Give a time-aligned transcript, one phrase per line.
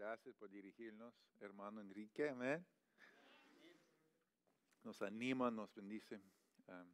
[0.00, 2.30] Gracias por dirigirnos, hermano Enrique.
[2.30, 2.66] Amén.
[4.82, 6.18] Nos anima, nos bendice.
[6.68, 6.90] Um,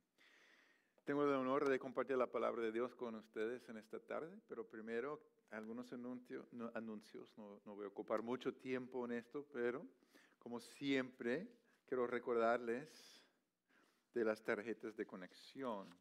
[1.05, 4.69] tengo el honor de compartir la palabra de Dios con ustedes en esta tarde, pero
[4.69, 7.33] primero algunos anuncio, no, anuncios.
[7.39, 9.87] No, no voy a ocupar mucho tiempo en esto, pero
[10.41, 11.47] como siempre,
[11.87, 13.23] quiero recordarles
[14.15, 15.97] de las tarjetas de conexión.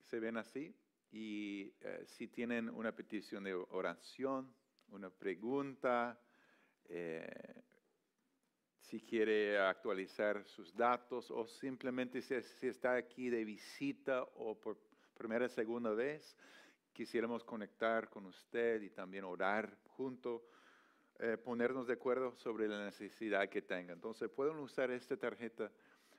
[0.00, 0.74] Se ven así
[1.12, 4.52] y eh, si tienen una petición de oración,
[4.90, 6.18] una pregunta,
[6.88, 7.62] eh,
[8.80, 14.78] si quiere actualizar sus datos o simplemente si, si, está aquí de visita o por
[15.14, 16.36] primera segunda vez,
[16.92, 20.48] quisiéramos conectar con usted y también orar junto,
[21.18, 23.92] eh, ponernos de acuerdo sobre la necesidad que tenga.
[23.92, 25.70] Entonces pueden usar esta tarjeta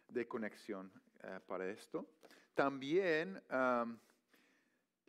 [0.07, 0.91] de conexión
[1.23, 2.05] eh, para esto.
[2.53, 3.97] También um,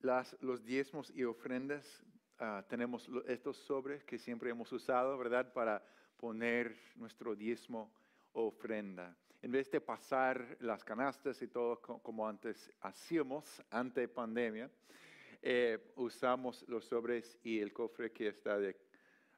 [0.02, 2.02] las, los diezmos y ofrendas
[2.40, 5.52] Uh, tenemos estos sobres que siempre hemos usado, ¿verdad?
[5.52, 5.84] Para
[6.16, 7.92] poner nuestro diezmo
[8.32, 9.14] ofrenda.
[9.42, 14.70] En vez de pasar las canastas y todo como antes hacíamos, ante pandemia,
[15.42, 18.74] eh, usamos los sobres y el cofre que está de,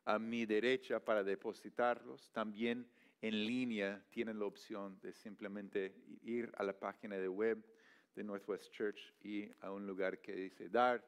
[0.05, 2.31] a mi derecha para depositarlos.
[2.31, 2.89] También
[3.21, 7.65] en línea tienen la opción de simplemente ir a la página de web
[8.15, 11.05] de Northwest Church y a un lugar que dice dar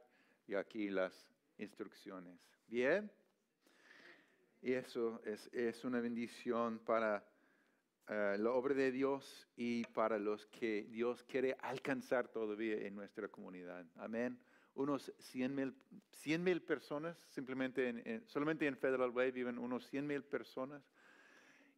[0.49, 2.39] y aquí las instrucciones.
[2.67, 3.11] ¿Bien?
[4.63, 7.23] Y eso es, es una bendición para
[8.09, 13.29] uh, la obra de Dios y para los que Dios quiere alcanzar todavía en nuestra
[13.29, 13.87] comunidad.
[13.97, 14.39] Amén.
[14.75, 15.75] Unos 100
[16.43, 20.83] mil personas, simplemente en, en, solamente en Federal Way viven unos 100 mil personas.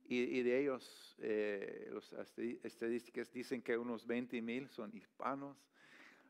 [0.08, 5.56] Y, de ellos, eh, las estadísticas dicen que unos 20 mil son hispanos.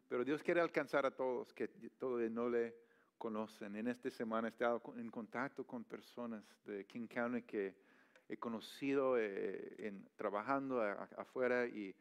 [0.08, 1.68] Pero Dios quiere alcanzar a todos, que
[1.98, 2.74] todavía no le
[3.16, 3.76] conocen.
[3.76, 7.06] En esta semana he estado en contacto con personas de King
[7.46, 7.74] que
[8.28, 10.80] he conocido eh, en, trabajando
[11.16, 11.94] afuera y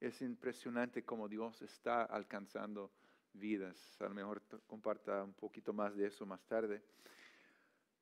[0.00, 2.90] es impresionante cómo Dios está alcanzando
[3.34, 4.00] vidas.
[4.00, 6.82] A lo mejor comparta un poquito más de eso más tarde.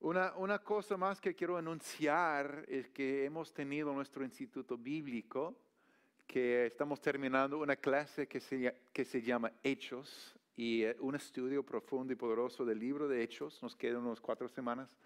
[0.00, 5.54] Una, una cosa más que quiero anunciar es que hemos tenido nuestro instituto bíblico,
[6.26, 11.64] que estamos terminando una clase que se, que se llama Hechos, y eh, un estudio
[11.64, 13.62] profundo y poderoso del libro de Hechos.
[13.62, 14.96] Nos quedan unas cuatro semanas.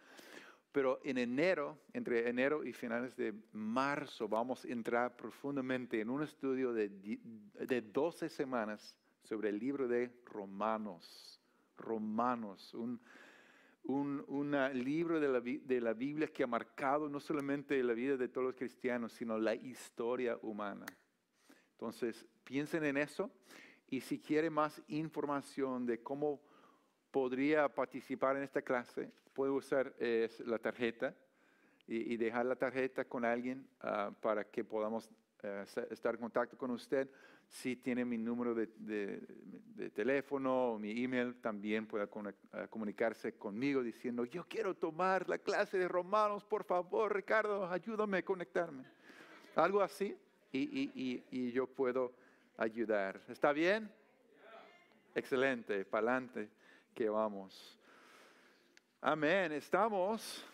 [0.72, 6.22] Pero en enero, entre enero y finales de marzo, vamos a entrar profundamente en un
[6.22, 11.40] estudio de, de 12 semanas sobre el libro de Romanos.
[11.76, 13.00] Romanos, un,
[13.84, 14.50] un un
[14.82, 18.46] libro de la, de la Biblia que ha marcado no solamente la vida de todos
[18.46, 20.86] los cristianos, sino la historia humana.
[21.72, 23.30] Entonces, piensen en eso
[23.94, 26.40] y si quiere más información de cómo
[27.12, 31.14] podría participar en esta clase, puede usar eh, la tarjeta
[31.86, 35.08] y, y, dejar la tarjeta con alguien uh, para que podamos
[35.44, 37.08] uh, estar en contacto con usted.
[37.46, 39.22] Si tiene mi número de, de,
[39.76, 45.38] de teléfono o mi email, también puede uh, comunicarse conmigo diciendo, yo quiero tomar la
[45.38, 48.86] clase de romanos, por favor, Ricardo, ayúdame a conectarme.
[49.54, 50.16] Algo así,
[50.50, 52.23] y, y, y yo puedo
[52.56, 53.20] ayudar.
[53.28, 53.90] ¿Está bien?
[55.14, 56.50] Excelente, para adelante
[56.94, 57.78] que vamos.
[59.00, 59.52] Amén.
[59.52, 60.44] Estamos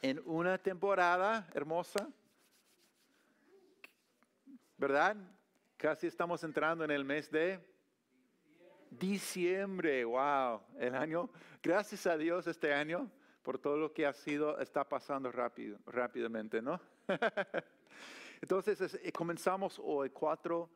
[0.00, 2.08] en una temporada hermosa,
[4.76, 5.16] ¿verdad?
[5.76, 7.58] Casi estamos entrando en el mes de
[8.90, 10.04] diciembre.
[10.04, 11.30] Wow, el año.
[11.62, 13.10] Gracias a Dios este año
[13.42, 16.80] por todo lo que ha sido, está pasando rápido, rápidamente, ¿no?
[18.42, 20.68] Entonces eh, comenzamos hoy cuatro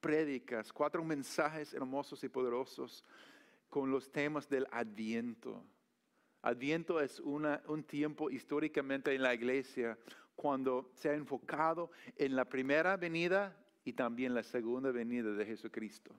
[0.00, 3.04] prédicas, cuatro mensajes hermosos y poderosos
[3.68, 5.62] con los temas del adviento.
[6.40, 9.98] Adviento es un tiempo históricamente en la iglesia
[10.36, 13.54] cuando se ha enfocado en la primera venida
[13.84, 16.14] y también la segunda venida de Jesucristo.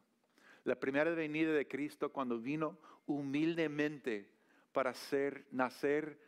[0.66, 2.78] La primera venida de Cristo cuando vino
[3.08, 4.30] humildemente
[4.74, 6.20] para ser, nacer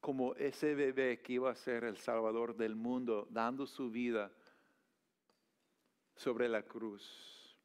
[0.00, 4.30] como ese bebé que iba a ser el Salvador del mundo, dando su vida
[6.14, 7.56] sobre la cruz.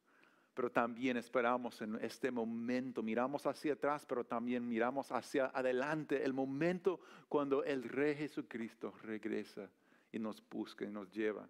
[0.54, 6.32] Pero también esperamos en este momento, miramos hacia atrás, pero también miramos hacia adelante, el
[6.32, 9.68] momento cuando el Rey Jesucristo regresa
[10.12, 11.48] y nos busca y nos lleva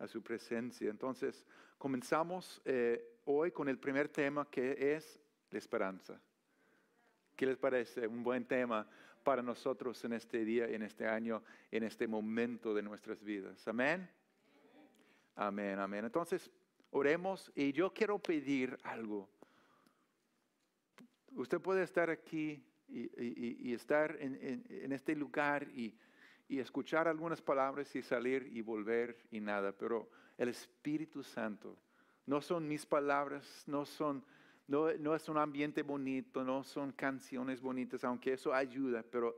[0.00, 0.90] a su presencia.
[0.90, 1.46] Entonces,
[1.78, 6.20] comenzamos eh, hoy con el primer tema que es la esperanza.
[7.36, 8.06] ¿Qué les parece?
[8.06, 8.86] Un buen tema
[9.22, 13.66] para nosotros en este día, en este año, en este momento de nuestras vidas.
[13.68, 14.08] Amén.
[15.36, 16.04] Amén, amén.
[16.04, 16.50] Entonces,
[16.90, 19.28] oremos y yo quiero pedir algo.
[21.32, 25.96] Usted puede estar aquí y, estar en, este lugar y,
[26.48, 29.72] escuchar algunas palabras y salir y volver y nada.
[29.72, 31.78] Pero el Espíritu Santo,
[32.26, 34.24] no son mis palabras, no, son,
[34.70, 39.36] no, no es un ambiente bonito, no son canciones bonitas, aunque eso ayuda, pero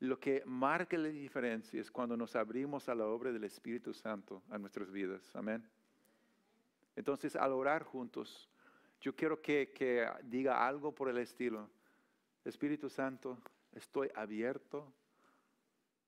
[0.00, 4.42] lo que marca la diferencia es cuando nos abrimos a la obra del Espíritu Santo
[4.50, 5.34] a nuestras vidas.
[5.36, 5.64] Amén.
[6.96, 8.50] Entonces, al orar juntos,
[9.00, 11.70] yo quiero que, que diga algo por el estilo.
[12.44, 13.38] Espíritu Santo,
[13.70, 14.92] estoy abierto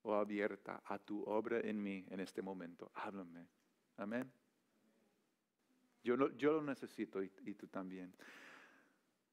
[0.01, 2.91] o abierta a tu obra en mí en este momento.
[2.93, 3.47] Háblame.
[3.95, 4.29] Amén.
[6.03, 8.13] Yo, yo lo necesito y, y, tú también.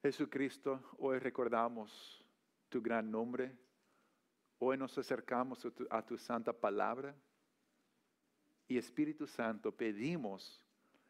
[0.07, 2.25] Jesucristo, hoy recordamos
[2.69, 3.53] tu gran nombre.
[4.61, 7.13] Hoy nos acercamos a tu, santa palabra.
[8.69, 10.63] Y Espíritu Santo, pedimos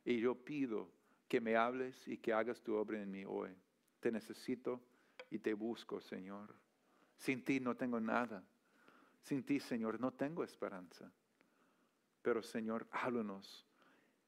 [0.02, 0.90] y yo pido
[1.28, 3.54] que me hables y que hagas tu obra en mí hoy.
[4.00, 4.80] Te necesito
[5.28, 6.54] y te busco, Señor.
[7.18, 8.42] Sin ti no tengo nada.
[9.20, 11.12] Sin ti, Señor, no tengo esperanza.
[12.22, 13.66] Pero, Señor, háblanos.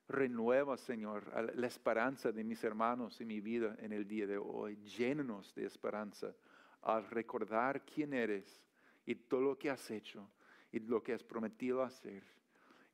[0.09, 4.77] Renueva, Señor, la esperanza de mis hermanos y mi vida en el día de hoy.
[4.77, 6.35] Llénanos de esperanza
[6.83, 8.63] al recordar quién eres
[9.05, 10.27] y todo lo que has hecho
[10.73, 12.23] y lo que has prometido hacer.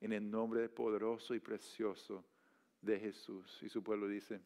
[0.01, 2.25] En el nombre poderoso y precioso
[2.81, 3.63] de Jesús.
[3.63, 4.41] Y su pueblo dice,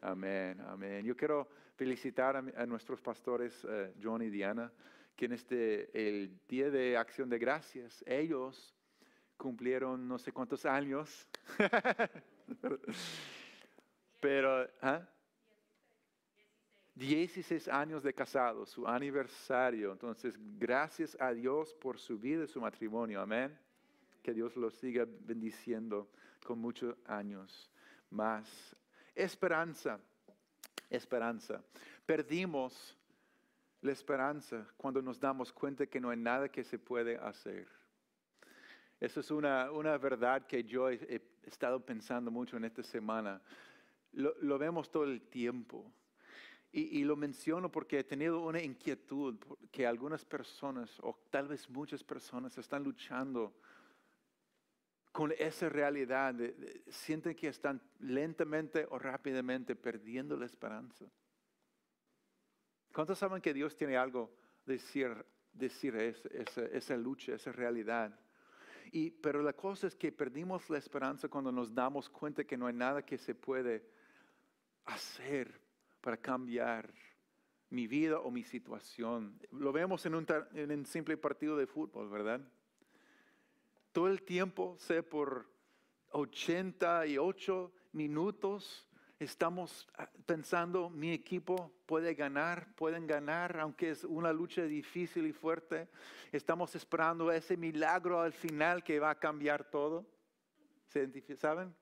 [0.00, 1.04] amén, amén.
[1.04, 1.46] Yo quiero
[1.76, 4.72] felicitar a, nuestros pastores eh, John y Diana,
[5.14, 8.74] que en este, el Día de Acción de Gracias, ellos
[9.36, 11.28] cumplieron no sé cuántos años.
[14.20, 15.08] Pero, ¿ah?
[16.94, 19.92] 16 años de casado, su aniversario.
[19.92, 23.20] Entonces, gracias a Dios por su vida y su matrimonio.
[23.20, 23.56] Amén.
[24.22, 26.10] Que Dios los siga bendiciendo
[26.44, 27.70] con muchos años
[28.10, 28.76] más.
[29.14, 30.00] Esperanza,
[30.90, 31.62] esperanza.
[32.04, 32.96] Perdimos
[33.80, 37.68] la esperanza cuando nos damos cuenta que no hay nada que se puede hacer.
[38.98, 43.40] Esa es una, una verdad que yo he, estado pensando mucho en esta semana.
[44.12, 45.92] Lo, lo vemos todo el tiempo.
[46.70, 49.36] Y, y, lo menciono porque he tenido una inquietud
[49.72, 53.54] que algunas personas, o tal vez muchas personas, están luchando
[55.18, 56.34] con esa realidad,
[56.88, 61.06] sienten que están lentamente o rápidamente perdiendo la esperanza.
[62.92, 64.32] ¿Cuántos saben que Dios tiene algo
[64.64, 68.18] decir, decir esa, esa, lucha, esa realidad?
[68.92, 72.66] Y, pero la cosa es que perdimos la esperanza cuando nos damos cuenta que no
[72.66, 73.84] hay nada que se puede
[74.84, 75.60] hacer
[76.00, 76.92] para cambiar
[77.70, 79.38] mi vida o mi situación.
[79.52, 82.40] Lo vemos en un, en un simple partido de fútbol, ¿verdad?
[83.98, 85.50] todo el tiempo, sé por
[86.10, 88.87] 88 minutos,
[89.18, 95.32] estamos ah, pensando, mi equipo puede ganar, pueden ganar, aunque es una lucha difícil y
[95.32, 95.88] fuerte.
[96.30, 100.06] Estamos esperando ese milagro al final que va a cambiar todo.
[101.38, 101.74] ¿Saben?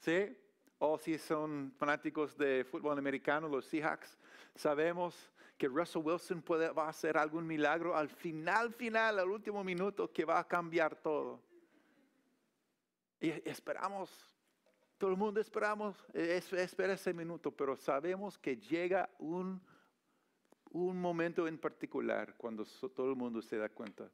[0.00, 0.36] ¿Sí?
[0.78, 4.18] O si son fanáticos de fútbol americano, los Seahawks,
[4.54, 9.62] sabemos que Russell Wilson puede, va a hacer algún milagro al final, final, al último
[9.62, 11.40] minuto, que va a cambiar todo.
[13.20, 14.10] Y esperamos,
[15.00, 19.58] todo el mundo esperamos, espera ese minuto, pero sabemos que llega un,
[20.72, 24.10] un momento en particular cuando todo el mundo se da cuenta.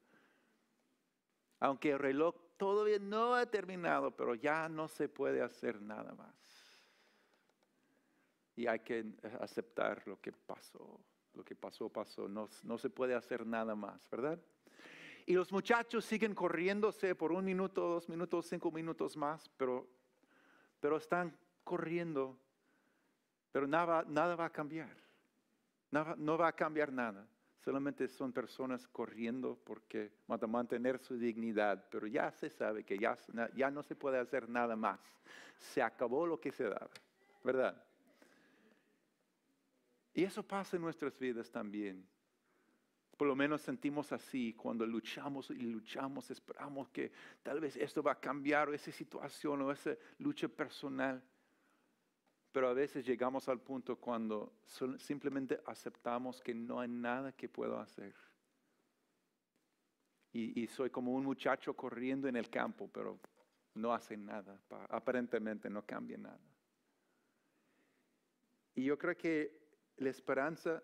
[1.59, 6.37] Aunque el reloj todavía no ha terminado, pero ya no se puede hacer nada más.
[8.55, 9.07] Y hay que
[9.41, 11.01] aceptar lo que pasó
[11.35, 14.41] lo que pasó, pasó, no, no se puede hacer nada más, ¿verdad?
[15.27, 19.87] Y los muchachos siguen corriéndose por un minuto, dos minutos, cinco minutos más, pero,
[20.87, 22.39] pero están corriendo,
[23.51, 24.97] pero nada, nada va a cambiar,
[25.91, 27.27] nada, no va a cambiar nada.
[27.59, 33.19] Solamente son personas corriendo porque para mantener su dignidad, pero ya se sabe que ya,
[33.57, 35.01] ya no se puede hacer nada más.
[35.59, 36.91] Se acabó lo que se daba,
[37.43, 37.83] ¿verdad?
[40.15, 42.07] Y eso pasa en nuestras vidas también.
[43.17, 47.11] Por lo menos sentimos así cuando luchamos y luchamos, esperamos que
[47.43, 51.23] tal vez esto va a cambiar o esa situación o esa lucha personal.
[52.53, 54.53] Pero a veces llegamos al punto cuando
[54.99, 58.15] simplemente aceptamos que no hay nada que puedo hacer.
[60.33, 63.19] Y, y soy como un muchacho corriendo en el campo, pero
[63.75, 66.41] no hace nada, aparentemente no cambia nada.
[68.75, 69.59] Y yo creo que
[69.97, 70.83] la esperanza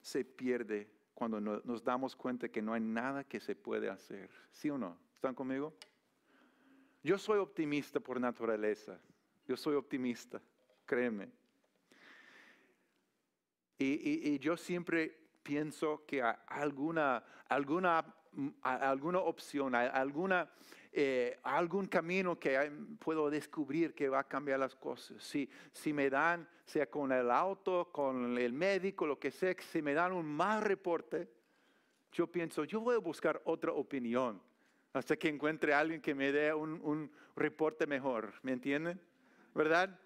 [0.00, 4.28] se pierde cuando nos damos cuenta que no hay nada que se puede hacer.
[4.52, 4.98] ¿Sí o no?
[5.14, 5.72] ¿Están conmigo?
[7.02, 9.00] Yo soy optimista por naturaleza.
[9.48, 10.42] Yo soy optimista,
[10.84, 11.30] créeme.
[13.78, 18.14] Y, yo siempre pienso que hay alguna, alguna,
[18.60, 20.50] alguna opción, alguna,
[20.92, 25.22] eh, algún camino que puedo descubrir que va a cambiar las cosas.
[25.22, 29.82] Si, si me dan, sea con el auto, con el médico, lo que sea, si
[29.82, 31.28] me dan un mal reporte,
[32.12, 34.40] yo pienso, yo voy a buscar otra opinión
[34.92, 38.32] hasta que encuentre a alguien que me dé un, un reporte mejor.
[38.42, 39.00] ¿Me entienden?
[39.54, 40.00] ¿Verdad?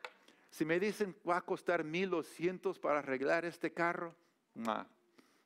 [0.50, 4.14] Si me dicen va a costar 1200 para arreglar este carro,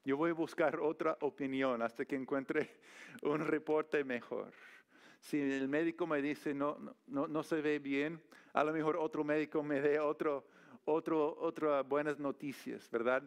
[0.05, 2.79] yo voy a buscar otra opinión hasta que encuentre
[3.23, 4.53] un reporte mejor.
[5.25, 6.77] Si el médico me dice no,
[7.07, 8.21] no, no se ve bien,
[8.53, 10.45] a lo mejor otro médico me dé otro,
[10.85, 13.23] otro, otras buenas noticias, ¿verdad?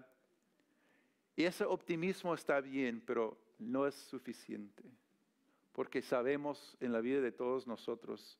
[1.36, 4.84] Y ese optimismo está bien, pero no es suficiente.
[5.72, 8.40] Porque sabemos en la vida de todos nosotros,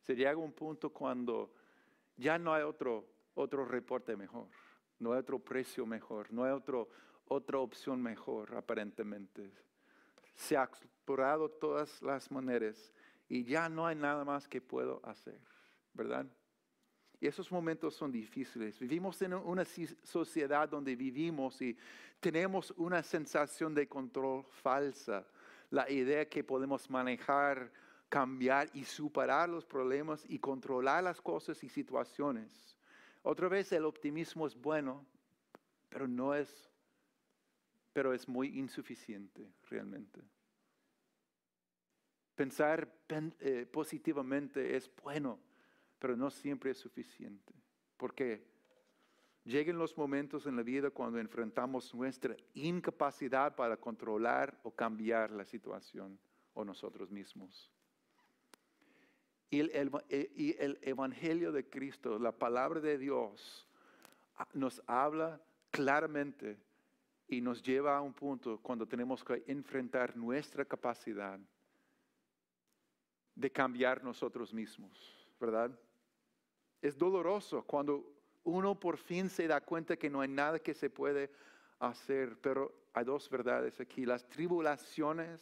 [0.00, 1.54] se llega un punto cuando
[2.16, 4.48] ya no hay otro, otro reporte mejor,
[4.98, 6.88] no hay otro precio mejor, no hay otro,
[7.28, 9.69] otra opción mejor aparentemente.
[10.40, 12.92] Se ha explorado todas las maneras
[13.28, 15.38] y ya no hay nada más que puedo hacer,
[15.92, 16.26] ¿verdad?
[17.20, 18.78] Y esos momentos son difíciles.
[18.78, 19.64] Vivimos en una
[20.02, 21.76] sociedad donde vivimos y
[22.18, 25.26] tenemos una sensación de control falsa.
[25.68, 27.70] La idea que podemos manejar
[28.08, 32.76] cambiar y superar los problemas y controlar las cosas y situaciones.
[33.22, 35.06] Otra vez el optimismo es bueno,
[35.90, 36.69] pero no es,
[37.92, 40.20] pero es muy insuficiente realmente.
[42.34, 42.90] Pensar
[43.40, 45.38] eh, positivamente es bueno,
[45.98, 47.52] pero no siempre es suficiente.
[47.96, 48.46] Porque
[49.44, 55.44] llegan los momentos en la vida cuando enfrentamos nuestra incapacidad para controlar o cambiar la
[55.44, 56.18] situación
[56.54, 57.70] o nosotros mismos.
[59.50, 63.68] Eh, y el, Evangelio de Cristo, la palabra de Dios,
[64.54, 66.56] nos habla claramente
[67.30, 71.38] y nos lleva a un punto cuando tenemos que enfrentar nuestra capacidad
[73.36, 74.98] de cambiar nosotros mismos,
[75.38, 75.70] ¿verdad?
[76.82, 78.04] Es doloroso cuando
[78.42, 81.30] uno por fin se da cuenta que no hay nada que se puede
[81.78, 84.04] hacer, pero hay dos verdades aquí.
[84.04, 85.40] Las tribulaciones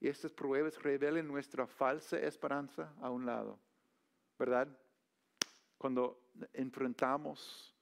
[0.00, 3.58] y estas pruebas revelen nuestra falsa esperanza a un lado,
[4.38, 4.68] ¿verdad?
[5.76, 7.74] Cuando enfrentamos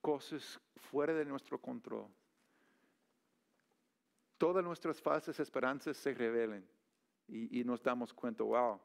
[0.00, 2.08] cosas fuera de nuestro control,
[4.38, 6.66] todas nuestras falsas esperanzas se revelen
[7.28, 8.80] y, nos damos cuenta, wow,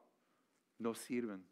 [0.78, 1.44] no sirven,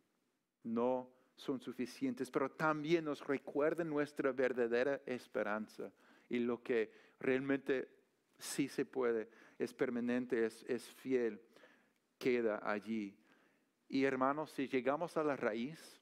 [0.62, 5.93] no son suficientes, pero también nos recuerdan nuestra verdadera esperanza
[6.28, 6.90] y lo que
[7.21, 7.88] realmente
[8.38, 9.28] sí se puede
[9.59, 11.40] es permanente, es, fiel,
[12.19, 13.17] queda allí.
[13.88, 16.00] Y hermanos, si llegamos a la raíz,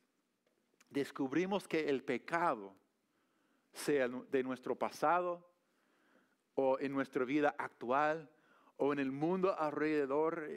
[0.91, 2.75] descubrimos que el pecado,
[3.73, 5.56] sea de nuestro pasado
[6.57, 8.29] o en nuestra vida actual
[8.77, 10.49] o en el mundo alrededor,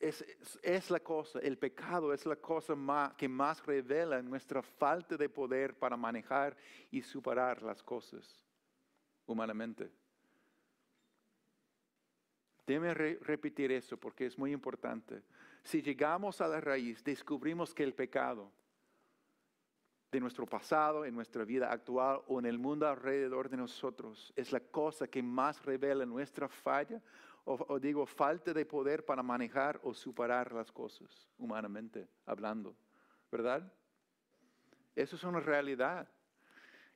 [0.00, 0.24] es,
[0.62, 2.74] es, la cosa, el pecado es la cosa
[3.16, 6.56] que más revela nuestra falta de poder para manejar
[6.90, 8.42] y superar las cosas
[9.26, 9.90] humanamente.
[12.66, 15.22] Déjeme repetir eso porque es muy importante.
[15.62, 18.52] Si llegamos a la raíz, descubrimos que el pecado
[20.12, 24.52] de nuestro pasado, en nuestra vida actual o en el mundo alrededor de nosotros es
[24.52, 27.00] la cosa que más revela nuestra falla
[27.44, 32.76] o, digo falta de poder para manejar o superar las cosas, humanamente hablando,
[33.32, 33.72] ¿verdad?
[34.94, 36.08] Eso es una realidad.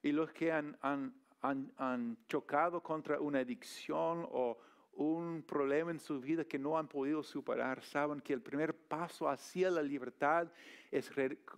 [0.03, 4.59] Y los que han, han chocado contra una adicción o
[4.97, 9.29] un problema en su vida que no han podido superar, saben que el primer paso
[9.29, 10.51] hacia la libertad
[10.91, 11.11] es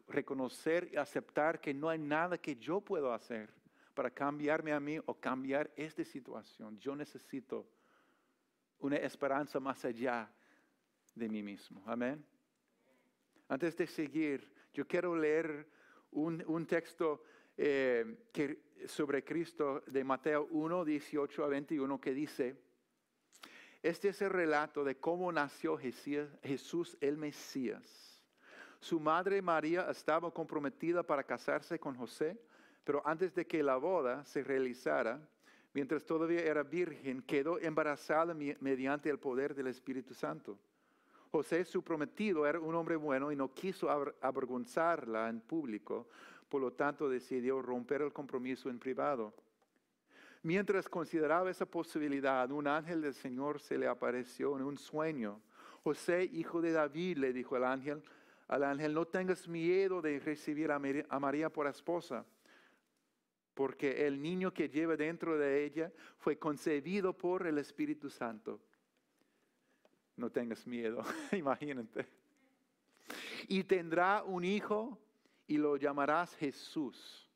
[0.08, 3.48] reconocer y aceptar que no hay nada que yo puedo hacer
[3.94, 6.78] para cambiarme a mí o cambiar esta situación.
[6.78, 7.68] Yo necesito
[8.80, 10.30] una esperanza más allá
[11.14, 11.82] de mí mismo.
[11.86, 12.24] Amén.
[13.48, 15.68] Antes de seguir, yo quiero leer
[16.10, 17.22] un, texto
[17.56, 22.67] eh, que, sobre Cristo de Mateo 1, 18 a 21 que dice,
[23.82, 28.22] este es el relato de cómo nació Jesús el Mesías.
[28.80, 32.38] Su madre María estaba comprometida para casarse con José,
[32.84, 35.20] pero antes de que la boda se realizara,
[35.74, 40.58] mientras todavía era virgen, quedó embarazada mediante el poder del Espíritu Santo.
[41.30, 46.08] José, su prometido, era un hombre bueno y no quiso avergonzarla en público,
[46.48, 49.34] por lo tanto decidió romper el compromiso en privado.
[50.42, 55.40] Mientras consideraba esa posibilidad, un ángel del Señor se le apareció en un sueño.
[55.82, 58.02] José, hijo de David, le dijo el ángel,
[58.46, 62.24] al ángel, no tengas miedo de recibir a María por esposa,
[63.54, 68.60] porque el niño que lleva dentro de ella fue concebido por el Espíritu Santo.
[70.16, 71.02] No tengas miedo,
[71.32, 72.06] imagínate.
[73.48, 74.98] Y tendrá un hijo
[75.46, 77.28] y lo llamarás Jesús,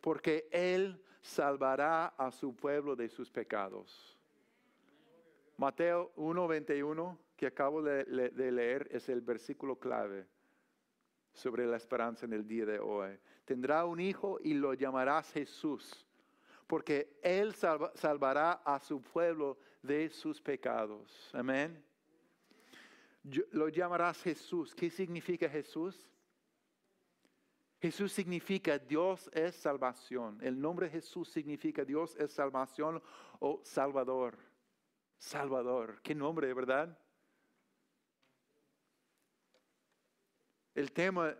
[0.00, 4.18] porque él salvará a su pueblo de sus pecados.
[5.56, 8.04] Mateo 1:21, que acabo de,
[8.52, 10.26] leer, es el versículo clave
[11.32, 13.18] sobre la esperanza en el día de hoy.
[13.44, 16.04] Tendrá un hijo y lo llamarás Jesús,
[16.66, 21.30] porque él salvará a su pueblo de sus pecados.
[21.32, 21.82] Amén.
[23.52, 24.74] lo llamarás Jesús.
[24.74, 26.08] ¿Qué significa Jesús?
[27.82, 30.38] Jesús significa Dios es salvación.
[30.40, 33.02] El nombre Jesús significa Dios es salvación
[33.40, 34.38] o Salvador.
[35.18, 36.00] Salvador.
[36.00, 36.96] Qué nombre, ¿verdad?
[40.76, 41.36] El tema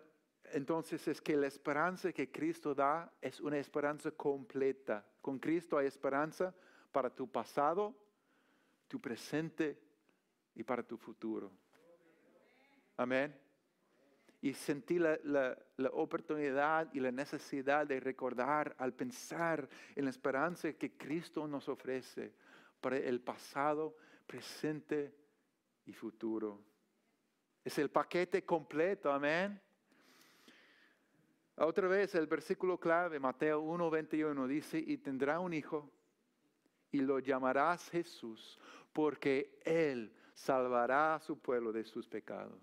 [0.53, 5.07] entonces es que la esperanza que Cristo da es una esperanza completa.
[5.21, 6.53] Con Cristo hay esperanza
[6.91, 7.95] para tu pasado,
[8.89, 9.81] tu presente
[10.57, 11.53] y para tu futuro.
[12.97, 13.52] Amén
[14.43, 15.57] y sentí la,
[15.93, 22.35] oportunidad y la necesidad de recordar al pensar en la esperanza que Cristo nos ofrece
[22.81, 23.97] para el pasado,
[24.27, 25.15] presente
[25.87, 26.61] y futuro.
[27.65, 29.61] Es el paquete completo, amén.
[31.55, 35.89] Otra vez el versículo clave, Mateo 1:21 dice, y tendrá un hijo
[36.91, 38.59] y lo llamarás Jesús,
[38.93, 42.61] porque él salvará a su pueblo de sus pecados.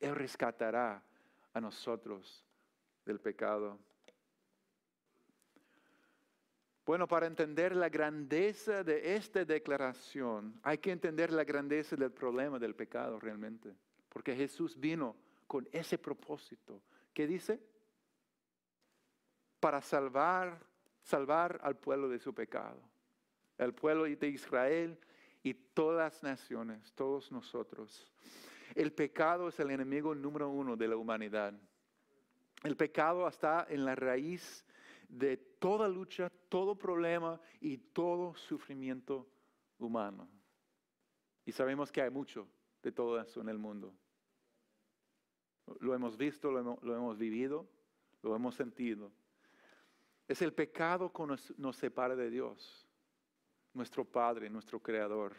[0.00, 1.04] Él rescatará
[1.52, 2.44] a nosotros
[3.04, 3.78] del pecado.
[6.86, 12.58] Bueno, para entender la grandeza de esta declaración, hay que entender la grandeza del problema
[12.58, 13.72] del pecado realmente,
[14.08, 15.14] porque Jesús vino
[15.46, 16.82] con ese propósito.
[17.12, 17.60] ¿Qué dice?
[19.60, 20.66] Para salvar,
[21.02, 22.80] salvar al pueblo de su pecado,
[23.58, 24.98] el pueblo de Israel
[25.42, 28.10] y todas las naciones, todos nosotros.
[28.74, 31.54] El pecado es el enemigo número uno de la humanidad.
[32.62, 34.64] El pecado está en la raíz
[35.08, 39.28] de toda lucha, todo problema y todo sufrimiento
[39.78, 40.28] humano.
[41.44, 42.48] Y sabemos que hay mucho
[42.82, 43.94] de todo eso en el mundo.
[45.80, 47.68] Lo hemos visto, lo hemos, vivido,
[48.22, 49.12] lo hemos sentido.
[50.28, 51.24] Es el pecado que
[51.56, 52.86] nos separa de Dios,
[53.72, 55.34] nuestro Padre, nuestro Creador.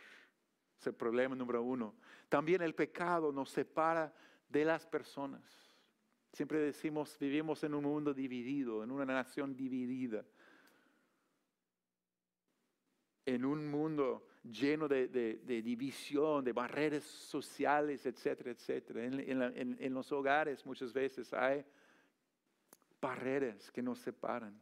[0.81, 1.93] Es el problema número uno.
[2.27, 4.11] También el pecado nos separa
[4.49, 5.43] de las personas.
[6.33, 10.25] Siempre decimos, vivimos en un mundo dividido, en una nación dividida,
[13.27, 19.05] en un mundo lleno de, división, de barreras sociales, etcétera, etcétera.
[19.05, 21.63] en los hogares muchas veces hay
[22.99, 24.59] barreras que nos separan.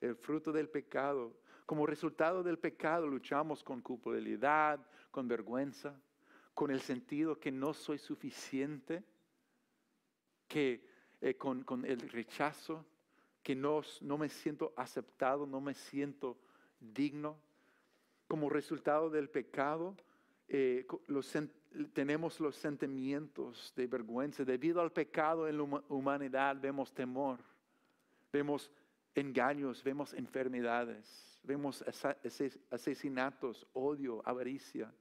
[0.00, 1.36] El fruto del pecado
[1.68, 6.00] como resultado del pecado luchamos con culpabilidad, con vergüenza,
[6.54, 9.04] con el sentido que no soy suficiente,
[10.46, 10.84] que
[11.20, 12.84] eh, con, el rechazo,
[13.42, 16.38] que no, no me siento aceptado, no me siento
[16.80, 17.38] digno.
[18.26, 19.96] Como resultado del pecado,
[20.48, 20.86] eh,
[21.92, 24.44] tenemos los sentimientos de vergüenza.
[24.44, 27.38] Debido al pecado en la humanidad vemos temor,
[28.32, 28.70] vemos
[29.14, 31.84] engaños, vemos enfermedades vemos
[32.70, 34.92] asesinatos, odio, avaricia,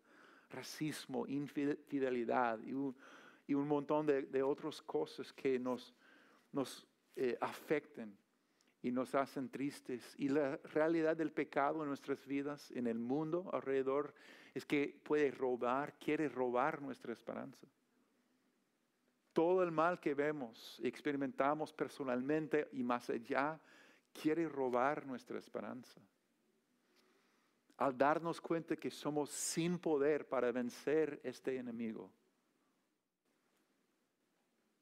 [0.49, 5.93] racismo, infidelidad y un, montón de, otras cosas que nos,
[6.51, 8.17] nos eh, afecten
[8.81, 10.15] y nos hacen tristes.
[10.17, 14.13] Y la realidad del pecado en nuestras vidas, en el mundo alrededor,
[14.53, 17.67] es que puede robar, quiere robar nuestra esperanza.
[19.33, 23.59] Todo el mal que vemos, experimentamos personalmente y más allá,
[24.13, 26.01] quiere robar nuestra esperanza
[27.77, 32.11] al darnos cuenta que somos sin poder para vencer este enemigo.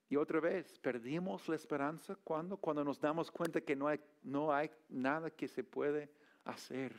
[0.07, 4.53] Y otra vez, perdimos la esperanza cuando, cuando nos damos cuenta que no hay, no
[4.53, 6.09] hay nada que se puede
[6.45, 6.95] hacer.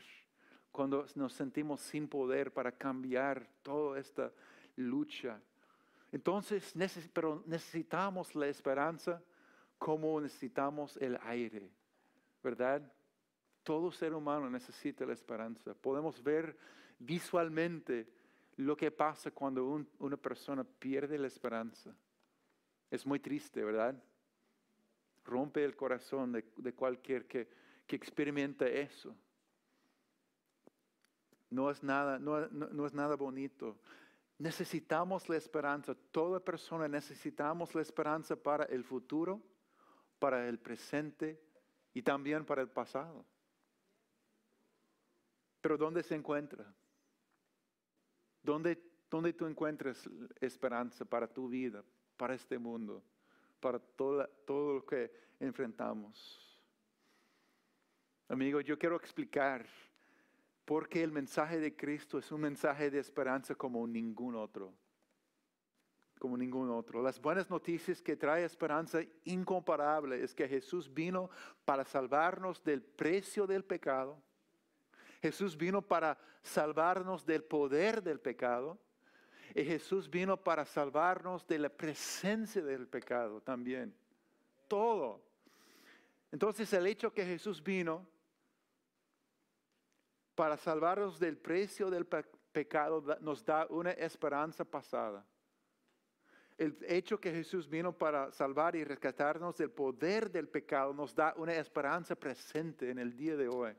[0.72, 4.30] Cuando nos sentimos sin poder para cambiar toda esta
[4.74, 5.40] lucha.
[6.12, 6.74] Entonces,
[7.12, 9.22] pero necesitamos la esperanza
[9.78, 11.70] como necesitamos el aire,
[12.42, 12.82] ¿verdad?
[13.66, 15.74] Todo ser humano necesita la esperanza.
[15.74, 16.56] Podemos ver
[17.00, 18.06] visualmente
[18.58, 21.92] lo que pasa cuando una persona pierde la esperanza.
[22.92, 24.00] Es muy triste, ¿verdad?
[25.24, 27.48] Rompe el corazón de, cualquier que,
[27.88, 29.16] que, experimenta eso.
[31.50, 33.80] No es, nada, no es nada bonito.
[34.38, 35.96] Necesitamos la esperanza.
[36.12, 39.42] Toda persona necesitamos la esperanza para el futuro,
[40.20, 41.42] para el presente
[41.92, 43.26] y también para el pasado.
[45.66, 46.64] Pero ¿dónde se encuentra?
[48.40, 50.08] ¿Dónde, dónde tú encuentras
[50.40, 51.82] esperanza para tu vida,
[52.16, 53.02] para este mundo,
[53.58, 56.56] para todo, todo lo que enfrentamos?
[58.28, 59.66] Amigo, yo quiero explicar
[60.64, 64.72] por qué el mensaje de Cristo es un mensaje de esperanza como ningún otro
[66.20, 67.02] como ningún otro.
[67.02, 71.28] Las buenas noticias que trae esperanza incomparable es que Jesús vino
[71.64, 74.22] para salvarnos del precio del pecado.
[75.20, 78.78] Jesús vino para salvarnos del poder del pecado.
[79.54, 83.94] Y Jesús vino para salvarnos de la presencia del pecado también.
[84.68, 85.22] Todo.
[86.30, 88.06] Entonces el hecho que Jesús vino
[90.34, 95.24] para salvarnos del precio del pecado nos da una esperanza pasada
[96.58, 101.34] el hecho que Jesús vino para salvar y rescatarnos del poder del pecado nos da
[101.36, 103.74] una esperanza presente en el día de hoy.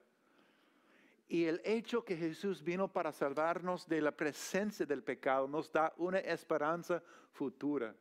[1.28, 5.94] Y el hecho que Jesús vino para salvarnos de la presencia del pecado nos da
[5.98, 7.94] una esperanza futura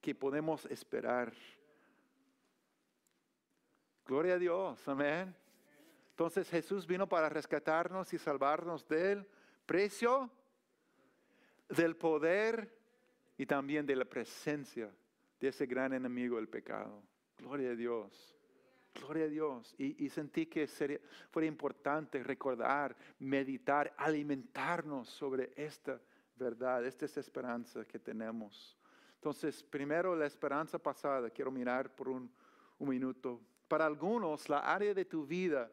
[0.00, 1.34] que podemos esperar.
[4.06, 5.34] Gloria a Dios, amén.
[6.10, 9.28] Entonces Jesús vino para rescatarnos y salvarnos del
[9.66, 10.30] precio,
[11.68, 12.74] del poder
[13.36, 14.90] y también de la presencia
[15.38, 17.02] de ese gran enemigo el pecado.
[17.36, 18.34] Gloria a Dios.
[19.00, 19.74] Gloria a Dios.
[19.78, 26.00] Y, sentí que sería, fuera importante recordar, meditar, alimentarnos sobre esta
[26.36, 28.76] verdad, esta es esperanza que tenemos.
[29.14, 32.30] Entonces, primero la esperanza pasada, quiero mirar por un,
[32.78, 33.40] un minuto.
[33.68, 35.70] Para algunos, la área de tu vida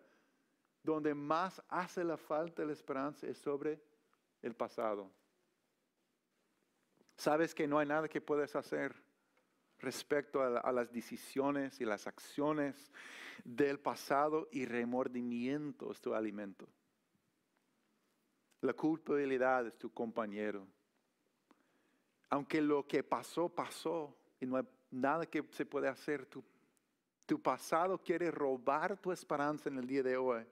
[0.81, 3.81] donde más hace la falta la esperanza es sobre
[4.41, 5.09] el pasado.
[7.15, 8.93] Sabes que no hay nada que puedes hacer
[9.83, 12.91] respecto a, las decisiones y las acciones
[13.43, 16.67] del pasado y remordimiento es tu alimento.
[18.61, 20.65] La culpabilidad es tu compañero.
[22.29, 26.43] Aunque lo que pasó, pasó y no hay nada que se puede hacer, tu,
[27.41, 30.45] pasado quiere robar tu esperanza en el día de hoy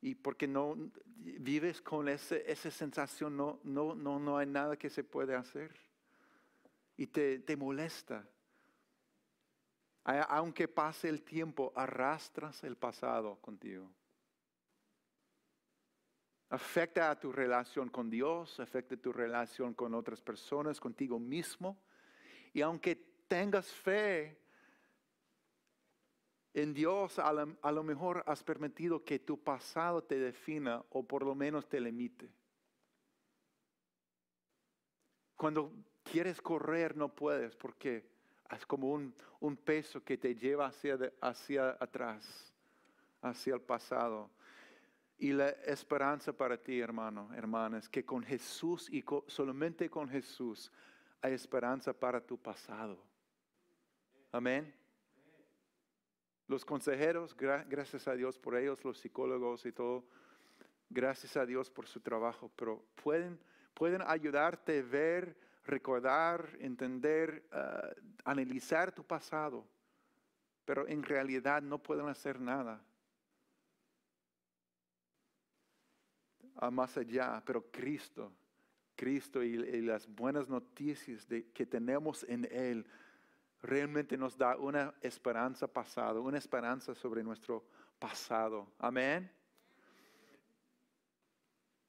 [0.00, 0.74] y porque no
[1.16, 5.85] vives con esa sensación, no, no, no, no hay nada que se puede hacer.
[6.96, 8.26] Y te, te molesta.
[10.04, 13.90] Aunque pase el tiempo, arrastras el pasado contigo.
[16.48, 21.82] Afecta a tu relación con Dios, afecta tu relación con otras personas, contigo mismo.
[22.52, 22.94] Y aunque
[23.26, 24.38] tengas fe,
[26.56, 27.32] en Dios a,
[27.70, 32.30] lo mejor has permitido que tu pasado te defina o por lo menos te limite.
[35.36, 35.70] Cuando
[36.16, 38.02] quieres correr no puedes porque
[38.50, 42.54] es como un, peso que te lleva hacia, hacia atrás,
[43.20, 44.30] hacia el pasado.
[45.18, 50.72] Y la esperanza para ti, hermano, hermana, es que con Jesús y solamente con Jesús
[51.20, 52.98] hay esperanza para tu pasado.
[54.32, 54.74] Amén.
[56.48, 60.02] Los consejeros, gracias a Dios por ellos, los psicólogos y todo,
[60.88, 63.38] gracias a Dios por su trabajo, pero pueden,
[63.74, 67.90] pueden ayudarte a ver, recordar, entender, ah,
[68.24, 69.66] analizar tu pasado,
[70.64, 72.82] pero en realidad no pueden hacer nada.
[76.56, 78.32] A más allá, pero Cristo,
[78.94, 82.86] Cristo y, las buenas noticias de, que tenemos en Él
[83.62, 87.64] realmente nos da una esperanza pasada, una esperanza sobre nuestro
[87.98, 88.72] pasado.
[88.78, 89.35] Amén.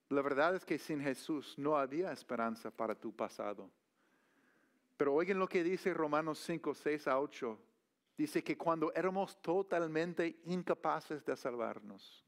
[0.09, 3.69] La verdad es que sin Jesús no había esperanza para tu pasado.
[4.95, 7.59] Pero oigan lo que dice Romanos 5, 6 a 8.
[8.17, 12.25] Dice que cuando éramos totalmente incapaces de salvarnos,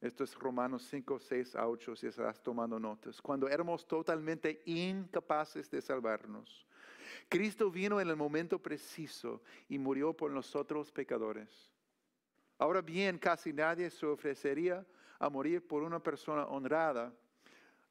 [0.00, 3.20] esto es Romanos 5, 6 a 8, si estás tomando notas.
[3.20, 6.66] Cuando éramos totalmente incapaces de salvarnos,
[7.28, 11.72] Cristo vino en el momento preciso y murió por nosotros pecadores.
[12.58, 14.86] Ahora bien, casi nadie se ofrecería
[15.18, 17.12] a morir por una persona honrada,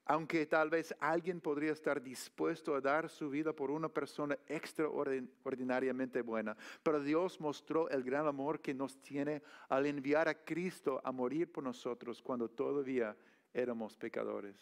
[0.04, 6.22] aunque tal vez alguien podría estar dispuesto a dar su vida por una persona extraordinariamente
[6.22, 6.56] buena.
[6.82, 11.50] Pero Dios mostró el gran amor que nos tiene al enviar a Cristo a morir
[11.50, 13.16] por nosotros cuando todavía
[13.52, 14.56] éramos pecadores.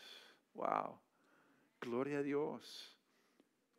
[0.54, 0.98] Wow.
[1.80, 2.94] Gloria a Dios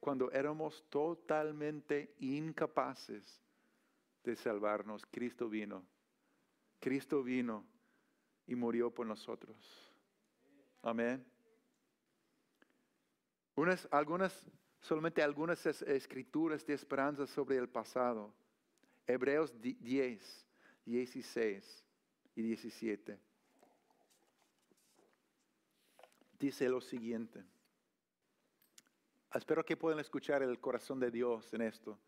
[0.05, 3.41] cuando éramos totalmente incapaces
[4.23, 5.83] de salvarnos, Cristo vino.
[6.79, 7.65] Cristo vino
[8.47, 9.55] y murió por nosotros.
[10.81, 11.25] Amén.
[13.91, 14.45] algunas,
[14.81, 18.33] solamente algunas escrituras de esperanza sobre el pasado.
[19.07, 20.47] Hebreos 10,
[20.85, 21.85] 16
[22.35, 23.19] y 17.
[26.39, 27.43] Dice lo siguiente.
[29.33, 31.99] Espero que puedan escuchar el corazón de Dios en esto.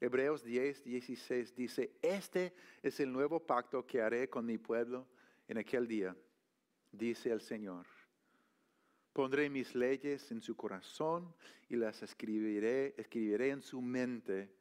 [0.00, 5.06] Hebreos 10, 16 dice, este es el nuevo pacto que haré con mi pueblo
[5.48, 6.16] en aquel día,
[6.90, 7.86] dice el Señor.
[9.12, 11.34] Pondré mis leyes en su corazón
[11.68, 14.54] y las escribiré, escribiré en su mente.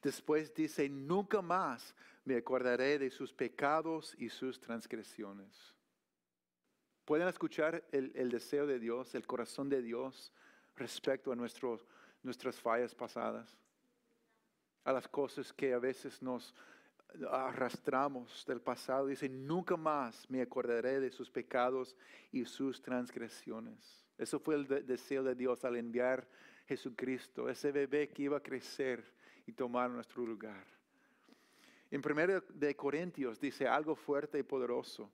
[0.00, 1.94] Después dice, nunca más
[2.24, 5.74] me acordaré de sus pecados y sus transgresiones.
[7.04, 10.32] ¿Pueden escuchar el, deseo de Dios, el corazón de Dios
[10.74, 13.56] respecto a nuestras fallas pasadas?
[14.84, 16.52] A las cosas que a veces nos
[17.30, 19.06] arrastramos del pasado.
[19.06, 21.96] Dice, nunca más me acordaré de sus pecados
[22.32, 24.06] y sus transgresiones.
[24.18, 26.26] Eso fue el deseo de Dios al enviar
[26.66, 29.04] Jesucristo, ese bebé que iba a crecer
[29.46, 30.66] y tomar nuestro lugar.
[31.90, 35.10] En 1 de Corintios dice algo fuerte y poderoso.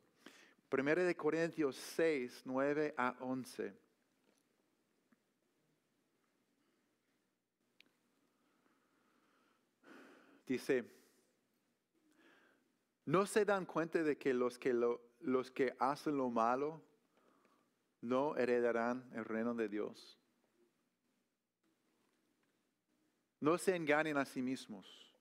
[0.70, 3.74] 1 de Corintios 6, 9 a 11.
[10.46, 10.84] Dice,
[13.04, 14.72] ¿no se dan cuenta de que los que,
[15.20, 16.82] los que hacen lo malo
[18.00, 20.18] no heredarán el reino de Dios?
[23.40, 25.12] No se engañen a sí mismos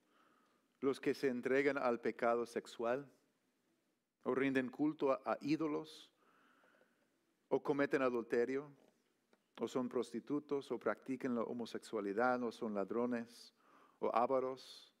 [0.80, 3.08] los que se entregan al pecado sexual
[4.24, 6.10] o rinden culto a, ídolos,
[7.48, 8.70] o cometen adulterio,
[9.60, 13.52] o son prostitutos, o practican la homosexualidad, o son ladrones,
[13.98, 14.92] o ávaros,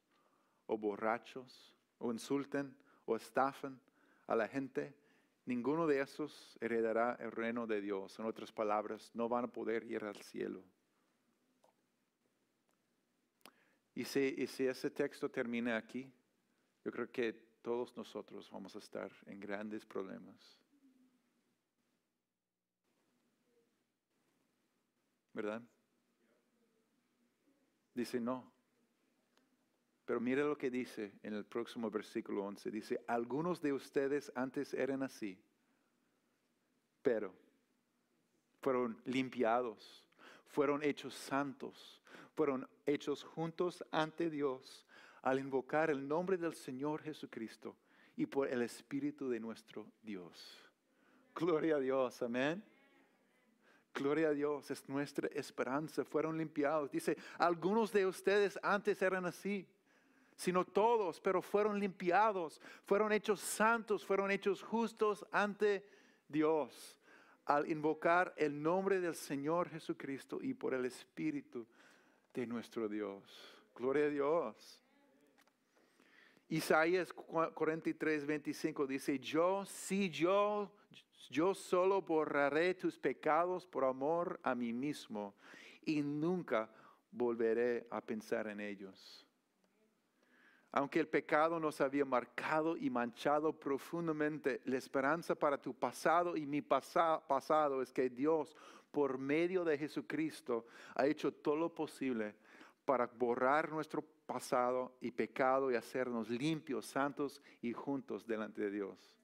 [0.66, 2.74] o borrachos, o insulten,
[3.06, 3.80] o estafan
[4.26, 4.94] a la gente,
[5.46, 8.18] ninguno de esos heredará el reino de Dios.
[8.18, 10.62] En otras palabras, no van a poder ir al cielo.
[13.94, 16.12] Y si, y si ese texto termina aquí,
[16.84, 20.58] yo creo que todos nosotros vamos a estar en grandes problemas.
[25.32, 25.62] ¿Verdad?
[27.94, 28.51] Dice no.
[30.04, 32.70] Pero mire lo que dice en el próximo versículo 11.
[32.70, 35.38] Dice, algunos de ustedes antes eran así,
[37.02, 37.34] pero
[38.60, 40.04] fueron limpiados,
[40.46, 42.02] fueron hechos santos,
[42.34, 44.86] fueron hechos juntos ante Dios
[45.22, 47.76] al invocar el nombre del Señor Jesucristo
[48.16, 50.58] y por el Espíritu de nuestro Dios.
[51.34, 52.62] Gloria a Dios, amén.
[53.94, 56.04] Gloria a Dios, es nuestra esperanza.
[56.04, 56.90] Fueron limpiados.
[56.90, 59.66] Dice, algunos de ustedes antes eran así,
[60.42, 65.86] sino todos, pero fueron limpiados, fueron hechos santos, fueron hechos justos ante
[66.26, 66.98] Dios
[67.44, 71.64] al invocar el nombre del Señor Jesucristo y por el Espíritu
[72.34, 73.22] de nuestro Dios.
[73.76, 74.80] Gloria a Dios.
[76.48, 80.72] Isaías 43, 25 dice, yo, si yo,
[81.30, 85.36] yo solo borraré tus pecados por amor a mí mismo
[85.84, 86.68] y nunca
[87.12, 89.24] volveré a pensar en ellos.
[90.72, 96.46] Aunque el pecado nos había marcado y manchado profundamente, la esperanza para tu pasado y
[96.46, 98.56] mi pasado es que Dios,
[98.90, 102.34] por medio de Jesucristo, ha hecho todo lo posible
[102.86, 109.14] para borrar nuestro pasado y pecado y hacernos limpios, santos y juntos delante de Dios.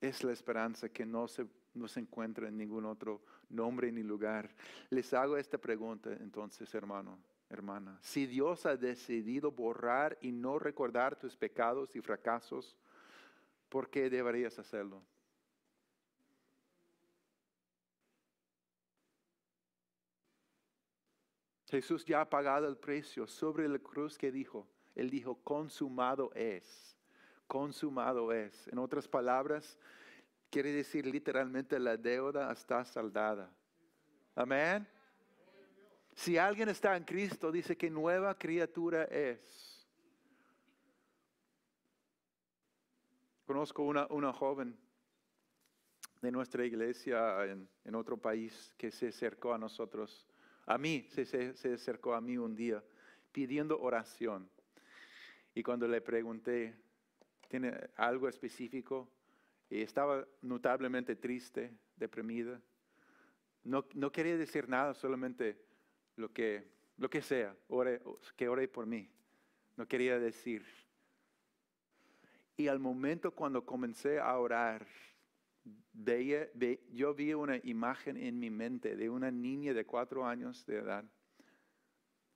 [0.00, 4.54] Es la esperanza que no se, no se encuentra en ningún otro nombre ni lugar.
[4.88, 7.98] Les hago esta pregunta entonces, hermano, hermana.
[8.00, 12.76] Si Dios ha decidido borrar y no recordar tus pecados y fracasos,
[13.68, 15.02] ¿por qué deberías hacerlo?
[21.68, 24.66] Jesús ya ha pagado el precio sobre la cruz que dijo.
[24.94, 26.96] Él dijo, consumado es.
[27.46, 28.68] Consumado es.
[28.68, 29.78] En otras palabras,
[30.48, 33.50] quiere decir literalmente la deuda está saldada.
[34.34, 34.86] Amén.
[36.16, 39.86] Si alguien está en Cristo, dice que nueva criatura es.
[43.46, 44.76] Conozco una, una joven
[46.22, 50.26] de nuestra iglesia en, en otro país que se acercó a nosotros
[50.64, 52.82] a mí, se, se, acercó a mí un día
[53.30, 54.50] pidiendo oración.
[55.54, 56.74] Y cuando le pregunté,
[57.48, 59.08] ¿tiene algo específico?
[59.68, 62.60] Y estaba notablemente triste, deprimida.
[63.62, 65.64] No, no quería decir nada, solamente
[66.16, 67.56] lo que, lo que sea,
[68.36, 69.08] que ore por mí.
[69.76, 70.64] No quería decir.
[72.56, 74.86] Y al momento cuando comencé a orar,
[76.92, 81.04] yo vi una imagen en mi mente de una niña de cuatro años de edad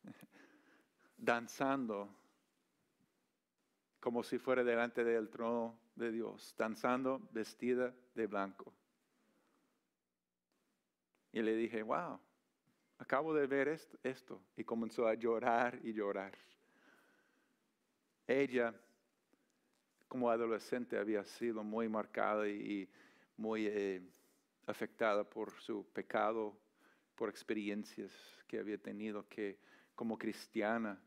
[1.16, 2.14] danzando
[4.00, 8.72] como si fuera delante del trono de Dios, danzando vestida de blanco.
[11.32, 12.18] Y le dije, wow,
[13.00, 16.32] acabo de ver esto, Y comenzó a llorar y llorar.
[18.26, 18.74] Ella,
[20.06, 22.88] como adolescente, había sido muy marcada y,
[23.36, 24.02] muy eh,
[24.66, 26.54] afectada por su pecado,
[27.16, 28.12] por experiencias
[28.46, 29.58] que había tenido, que
[29.94, 31.00] como cristiana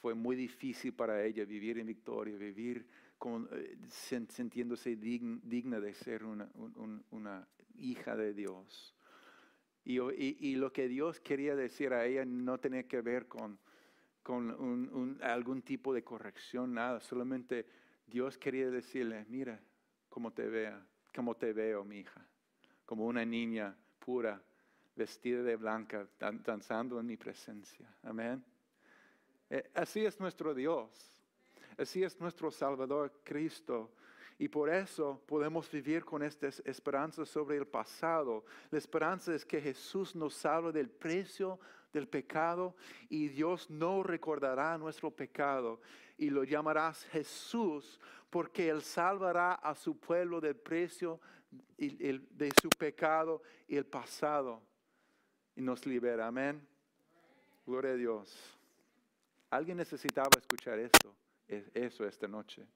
[0.00, 6.24] fue muy difícil para ella vivir en victoria, vivir con, eh, sintiéndose digna de ser
[6.24, 8.95] una, hija de Dios.
[9.88, 13.56] Y, lo que Dios quería decir a ella no tenía que ver con,
[15.22, 16.98] algún tipo de corrección, nada.
[16.98, 17.64] Solamente
[18.04, 19.60] Dios quería decirle, mira
[20.08, 22.26] cómo te vea, cómo te veo, mi hija,
[22.84, 24.42] como una niña pura,
[24.96, 27.86] vestida de blanca, danzando en mi presencia.
[28.02, 28.42] Amén.
[29.48, 30.90] Eh, así es nuestro Dios.
[31.78, 33.92] Así es nuestro Salvador Cristo.
[34.38, 38.44] Y por eso podemos vivir con esta esperanza sobre el pasado.
[38.70, 41.58] La esperanza es que Jesús nos salva del precio
[41.92, 42.76] del pecado
[43.08, 45.80] y Dios no recordará nuestro pecado
[46.18, 51.20] y lo llamarás Jesús porque Él salvará a su pueblo del precio
[51.78, 54.60] de su pecado y el pasado
[55.54, 56.26] y nos libera.
[56.26, 56.60] Amén.
[57.64, 58.58] Gloria a Dios.
[59.48, 61.14] Alguien necesitaba escuchar esto,
[61.48, 62.66] eso esta noche.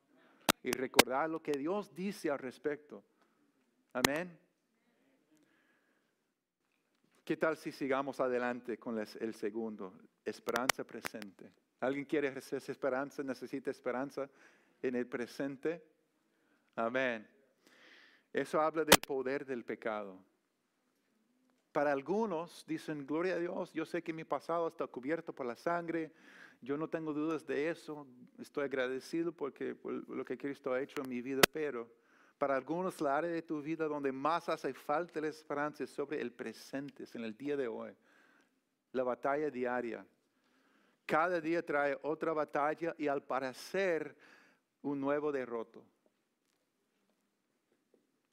[0.62, 3.02] Y recordar lo que Dios dice al respecto.
[3.92, 4.38] Amén.
[7.24, 9.94] ¿Qué tal si sigamos adelante con el segundo?
[10.24, 11.50] Esperanza presente.
[11.80, 13.22] ¿Alguien quiere esa esperanza?
[13.22, 14.28] ¿Necesita esperanza
[14.82, 15.82] en el presente?
[16.76, 17.26] Amén.
[18.32, 20.18] Eso habla del poder del pecado.
[21.72, 25.54] Para algunos dicen, gloria a Dios, yo sé que mi pasado está cubierto por la
[25.54, 26.12] sangre,
[26.61, 28.06] yo no tengo dudas de eso,
[28.38, 31.88] estoy agradecido porque, por lo que Cristo ha hecho en mi vida, pero
[32.38, 36.20] para algunos la área de tu vida donde más hace falta la esperanza es sobre
[36.20, 37.94] el presente, es en el día de hoy,
[38.92, 40.04] la batalla diaria.
[41.06, 44.16] Cada día trae otra batalla y al parecer
[44.83, 45.85] un nuevo derroto.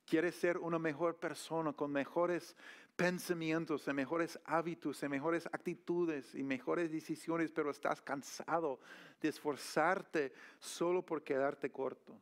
[0.07, 2.55] Quieres ser una mejor persona con mejores
[2.95, 8.79] pensamientos, en mejores hábitos, en mejores actitudes y mejores decisiones, pero estás cansado
[9.19, 12.17] de esforzarte solo por quedarte corto.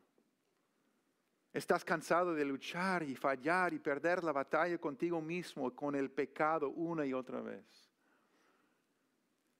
[1.52, 6.70] Estás cansado de luchar y fallar y perder la batalla contigo mismo, con el pecado
[6.70, 7.64] una y otra vez.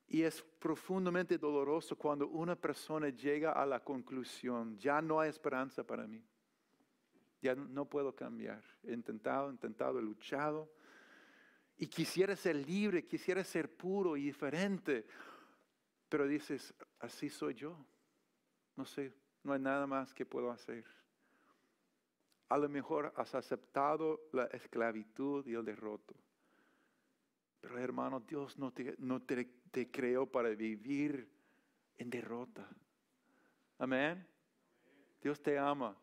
[0.08, 5.84] Y es profundamente doloroso cuando una persona llega a la conclusión, ya no hay esperanza
[5.84, 6.22] para mí.
[7.46, 8.60] Ya no puedo cambiar.
[8.82, 10.68] He intentado, intentado, he luchado,
[11.76, 15.06] y quisiera ser libre, quisiera ser puro y diferente.
[16.08, 17.86] Pero dices, así soy yo.
[18.74, 20.84] No sé, no hay nada más que puedo hacer.
[22.48, 26.16] A lo mejor has aceptado la esclavitud y el derroto.
[27.60, 31.30] Pero hermano, Dios no te, te creó para vivir
[31.96, 32.68] en derrota.
[33.78, 34.26] Amén.
[35.22, 35.96] Dios te ama.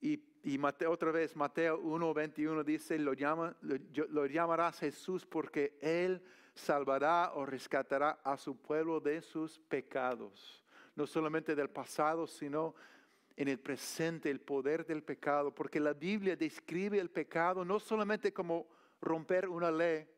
[0.00, 6.22] Y y Mateo, otra vez, Mateo 1:21 dice, lo, llama, lo, llamarás Jesús porque Él
[6.54, 10.64] salvará o rescatará a su pueblo de sus pecados.
[10.94, 12.74] No solamente del pasado, sino
[13.36, 15.54] en el presente, el poder del pecado.
[15.54, 18.66] Porque la Biblia describe el pecado no solamente como
[19.00, 20.08] romper una ley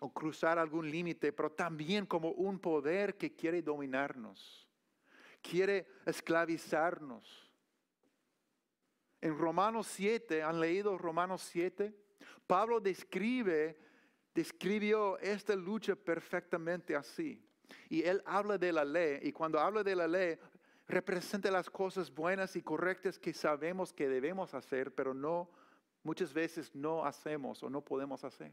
[0.00, 4.68] o cruzar algún límite, pero también como un poder que quiere dominarnos,
[5.40, 7.45] quiere esclavizarnos
[9.26, 11.92] en Romanos 7, ¿han leído Romanos 7?
[12.46, 13.76] Pablo describe,
[14.32, 17.44] describió esta lucha perfectamente así.
[17.88, 20.38] Y él habla de la ley, y cuando habla de la ley,
[20.86, 25.50] representa las cosas buenas y correctas que sabemos que debemos hacer, pero no,
[26.04, 28.52] muchas veces no hacemos o no podemos hacer.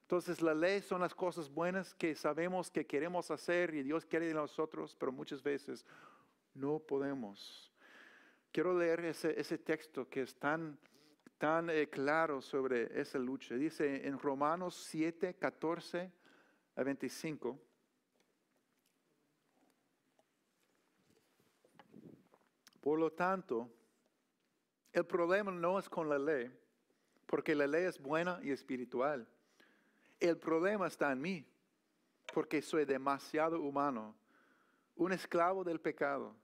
[0.00, 4.28] Entonces la ley son las cosas buenas que sabemos que queremos hacer y Dios quiere
[4.28, 5.84] de nosotros, pero muchas veces
[6.54, 7.70] no podemos.
[8.58, 10.76] Quiero leer ese, texto que es tan,
[11.38, 13.54] tan eh, claro sobre esa lucha.
[13.54, 16.10] Dice en Romanos 7, 14
[16.74, 17.56] a 25.
[22.80, 23.70] Por lo tanto,
[24.92, 26.50] el problema no es con la ley,
[27.26, 29.24] porque la ley es buena y espiritual.
[30.18, 31.46] El problema está en mí,
[32.34, 34.16] porque soy demasiado humano,
[34.96, 36.34] un esclavo del pecado.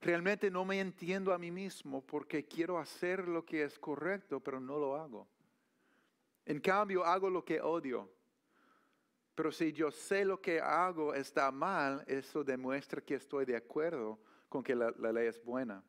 [0.00, 4.60] Realmente no me entiendo a mí mismo porque quiero hacer lo que es correcto, pero
[4.60, 5.26] no lo hago.
[6.44, 8.10] En cambio, hago lo que odio.
[9.34, 14.18] Pero si yo sé lo que hago está mal, eso demuestra que estoy de acuerdo
[14.48, 15.82] con que la, ley es buena.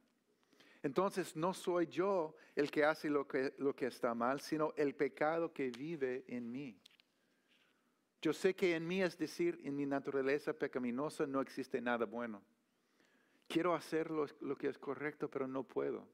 [0.84, 4.96] Entonces no soy yo el que hace lo que, lo que está mal, sino el
[4.96, 6.80] pecado que vive en mí.
[8.22, 12.42] Yo sé que en mí, es decir, en mi naturaleza pecaminosa, no existe nada bueno.
[13.48, 14.28] Quiero hacer lo,
[14.58, 16.08] que es correcto, pero no puedo.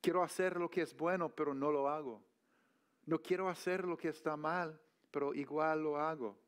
[0.00, 2.22] Quiero hacer lo que es bueno, pero no lo hago.
[3.06, 4.78] No quiero hacer lo que está mal,
[5.10, 6.38] pero igual lo hago.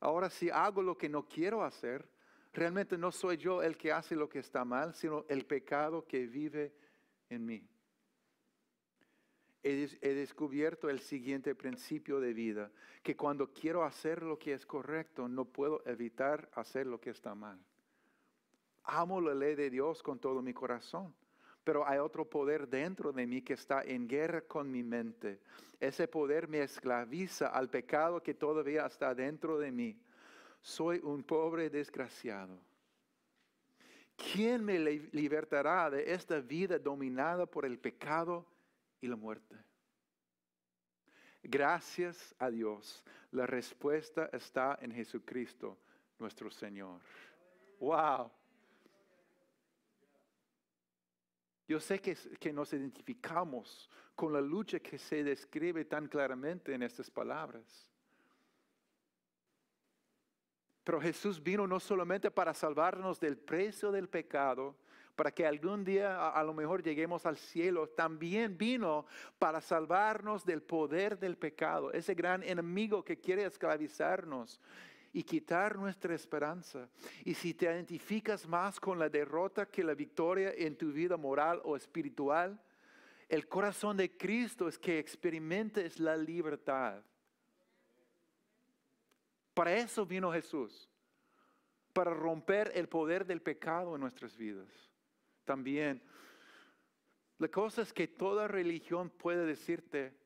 [0.00, 2.06] Ahora si hago lo que no quiero hacer,
[2.52, 6.26] realmente no soy yo el que hace lo que está mal, sino el pecado que
[6.26, 6.74] vive
[7.28, 7.66] en mí.
[9.62, 12.70] He, descubierto el siguiente principio de vida,
[13.02, 17.34] que cuando quiero hacer lo que es correcto, no puedo evitar hacer lo que está
[17.34, 17.62] mal.
[18.92, 21.14] Amo la ley de Dios con todo mi corazón,
[21.62, 25.38] pero hay otro poder dentro de mí que está en guerra con mi mente.
[25.78, 29.96] Ese poder me esclaviza al pecado que todavía está dentro de mí.
[30.60, 32.58] Soy un pobre desgraciado.
[34.16, 38.44] ¿Quién me libertará de esta vida dominada por el pecado
[39.00, 39.54] y la muerte?
[41.44, 45.78] Gracias a Dios, la respuesta está en Jesucristo,
[46.18, 47.00] nuestro Señor.
[47.78, 48.32] ¡Wow!
[51.70, 57.08] Yo sé que, nos identificamos con la lucha que se describe tan claramente en estas
[57.08, 57.88] palabras.
[60.82, 64.74] Pero Jesús vino no solamente para salvarnos del precio del pecado,
[65.14, 69.06] para que algún día a, lo mejor lleguemos al cielo, también vino
[69.38, 74.60] para salvarnos del poder del pecado, ese gran enemigo que quiere esclavizarnos
[75.12, 76.88] y quitar nuestra esperanza.
[77.24, 81.60] Y si te identificas más con la derrota que la victoria en tu vida moral
[81.64, 82.60] o espiritual,
[83.28, 87.02] el corazón de Cristo es que experimentes la libertad.
[89.54, 90.88] Para eso vino Jesús,
[91.92, 94.68] para romper el poder del pecado en nuestras vidas.
[95.44, 96.02] También,
[97.38, 100.19] la cosa es que toda religión puede decirte,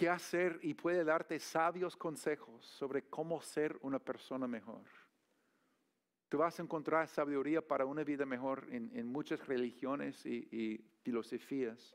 [0.00, 4.80] qué hacer y puede darte sabios consejos sobre cómo ser una persona mejor.
[6.30, 11.94] Tú vas a encontrar sabiduría para una vida mejor en, muchas religiones y, y, filosofías.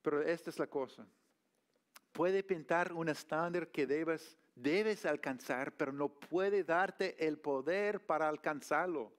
[0.00, 1.06] Pero esta es la cosa.
[2.12, 8.26] Puede pintar un estándar que debes, debes alcanzar, pero no puede darte el poder para
[8.26, 9.12] alcanzarlo.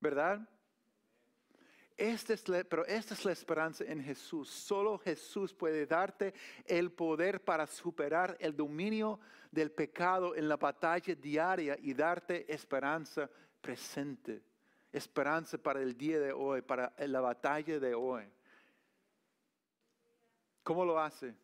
[0.00, 0.40] ¿Verdad?
[1.96, 4.50] Pero esta es la esperanza en Jesús.
[4.50, 6.34] Solo Jesús puede darte
[6.66, 9.20] el poder para superar el dominio
[9.50, 13.30] del pecado en la batalla diaria y darte esperanza
[13.60, 14.42] presente.
[14.92, 18.24] Esperanza para el día de hoy, para la batalla de hoy.
[20.64, 21.34] ¿Cómo lo hace?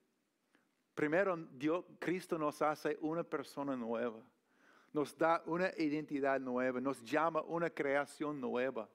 [0.95, 4.21] Primero, Dios, Cristo nos hace una persona nueva.
[4.93, 6.81] Nos da una identidad nueva.
[6.81, 8.89] Nos llama una creación nueva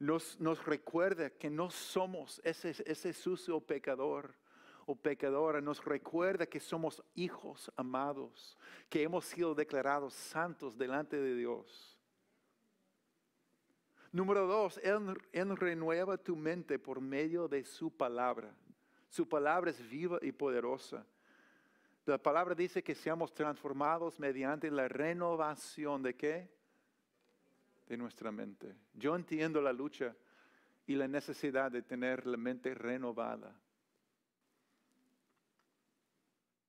[0.00, 4.34] nos, recuerda que no somos ese, ese sucio pecador
[4.86, 8.56] o pecadora, nos recuerda que somos hijos amados,
[8.88, 11.98] que hemos sido declarados santos delante de Dios.
[14.10, 18.52] Número dos, él, él, renueva tu mente por medio de su palabra.
[19.08, 21.06] Su palabra es viva y poderosa.
[22.06, 26.59] La palabra dice que seamos transformados mediante la renovación de qué?
[27.90, 28.72] De nuestra mente.
[28.94, 30.14] Yo entiendo la lucha
[30.86, 33.52] y la necesidad de tener la mente renovada.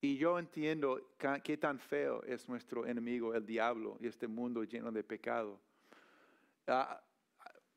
[0.00, 1.14] Y yo entiendo
[1.44, 5.60] qué tan feo es nuestro enemigo, el diablo, y este mundo lleno de pecado.
[6.66, 7.00] Ah,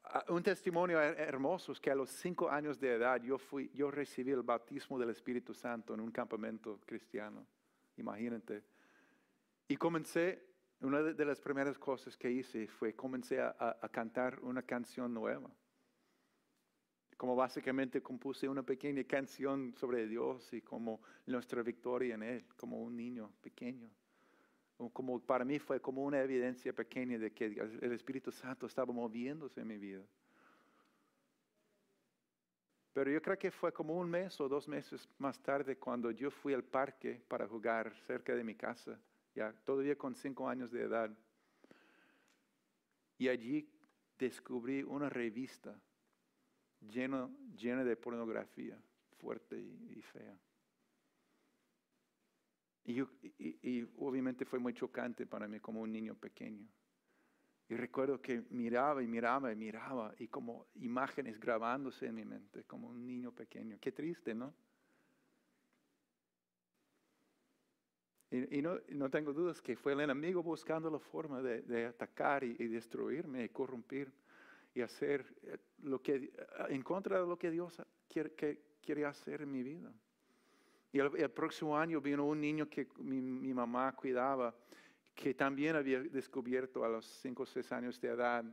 [0.05, 3.91] ah, un testimonio hermoso es que a los cinco años de edad yo, fui, yo
[3.91, 7.45] recibí el bautismo del Espíritu Santo en un campamento cristiano.
[7.97, 8.63] Imagínate.
[9.67, 10.54] Y comencé
[10.85, 15.49] una de las primeras cosas que hice fue comencé a, cantar una canción nueva.
[17.17, 22.81] Como básicamente compuse una pequeña canción sobre Dios y como nuestra victoria en Él, como
[22.81, 23.89] un niño pequeño.
[24.91, 29.61] Como para mí fue como una evidencia pequeña de que el Espíritu Santo estaba moviéndose
[29.61, 30.03] en mi vida.
[32.93, 36.29] Pero yo creo que fue como un mes o dos meses más tarde cuando yo
[36.29, 38.99] fui al parque para jugar cerca de mi casa
[39.35, 41.11] ya todavía con cinco años de edad.
[43.17, 43.69] Y allí
[44.17, 45.79] descubrí una revista
[46.81, 48.81] llena, llena de pornografía,
[49.19, 50.37] fuerte y, fea.
[52.85, 53.01] Y,
[53.39, 56.67] y, obviamente fue muy chocante para mí como un niño pequeño.
[57.67, 62.63] Y recuerdo que miraba y miraba y miraba y como imágenes grabándose en mi mente,
[62.65, 63.77] como un niño pequeño.
[63.81, 64.53] Qué triste, ¿no?
[68.51, 72.43] Y, no, no, tengo dudas que fue el enemigo buscando la forma de, de atacar
[72.43, 74.11] y, destruirme y corrompir
[74.73, 76.31] y hacer eh, lo que,
[76.69, 79.91] en contra de lo que Dios quiere, que, quiere hacer en mi vida.
[80.91, 84.55] Y el, próximo año vino un niño que mi, mi, mamá cuidaba,
[85.13, 88.45] que también había descubierto a los 5 o 6 años de edad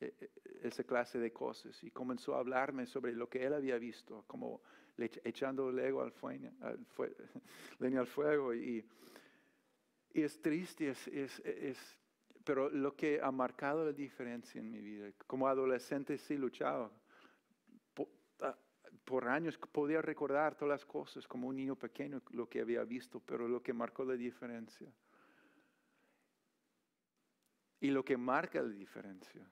[0.00, 0.30] eh, eh,
[0.62, 4.60] esa clase de cosas y comenzó a hablarme sobre lo que él había visto, como
[5.24, 6.78] echando lego al fuego, al
[7.78, 8.84] leña al fuego y,
[10.12, 11.98] y es triste, es, es, es,
[12.44, 16.90] pero lo que ha marcado la diferencia en mi vida, como adolescente sí luchaba.
[18.40, 18.56] Ah,
[19.04, 23.20] por, años podía recordar todas las cosas como un niño pequeño lo que había visto,
[23.20, 24.92] pero lo que marcó la diferencia.
[27.80, 29.48] Y lo que marca la diferencia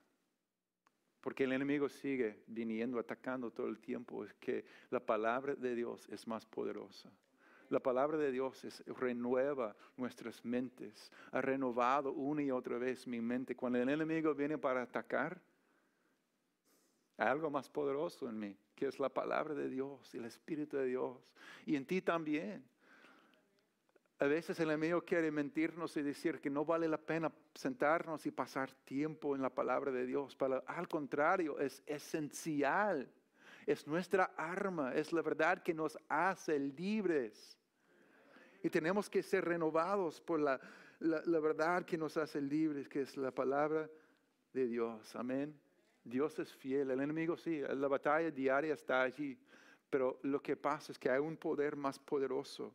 [1.20, 6.08] porque el enemigo sigue viniendo, atacando todo el tiempo, es que la palabra de Dios
[6.08, 7.12] es más poderosa.
[7.68, 11.12] La palabra de Dios renueva nuestras mentes.
[11.32, 13.54] Ha renovado una y otra vez mi mente.
[13.54, 15.40] Cuando el enemigo viene para atacar,
[17.18, 20.86] hay algo más poderoso en mí, que es la palabra de Dios, el Espíritu de
[20.86, 21.18] Dios.
[21.66, 22.64] Y en ti también.
[24.20, 28.32] A veces el enemigo quiere mentirnos y decir que no vale la pena sentarnos y
[28.32, 30.36] pasar tiempo en la palabra de Dios.
[30.66, 33.08] al contrario, es esencial.
[33.68, 37.58] Es nuestra arma, es la verdad que nos hace libres.
[38.62, 40.58] Y tenemos que ser renovados por la,
[41.00, 43.86] la verdad que nos hace libres, que es la palabra
[44.54, 45.14] de Dios.
[45.14, 45.54] Amén.
[46.02, 46.90] Dios es fiel.
[46.92, 49.38] El enemigo sí, la batalla diaria está allí.
[49.90, 52.74] Pero lo que pasa es que hay un poder más poderoso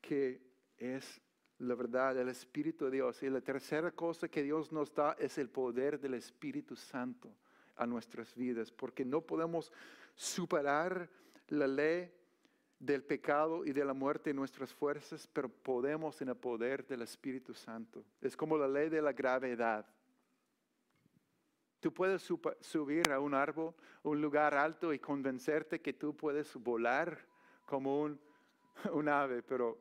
[0.00, 0.40] que
[0.78, 1.20] es
[1.58, 3.22] la verdad, el Espíritu de Dios.
[3.22, 7.36] Y la tercera cosa que Dios nos da es el poder del Espíritu Santo
[7.76, 9.72] a nuestras vidas, porque no podemos
[10.14, 11.08] superar
[11.48, 12.12] la ley
[12.78, 17.02] del pecado y de la muerte en nuestras fuerzas, pero podemos en el poder del
[17.02, 18.04] Espíritu Santo.
[18.20, 19.86] Es como la ley de la gravedad.
[21.78, 22.22] Tú puedes
[22.60, 27.18] subir a un árbol, un lugar alto y convencerte que tú puedes volar
[27.66, 28.02] como
[28.92, 29.78] un, ave, pero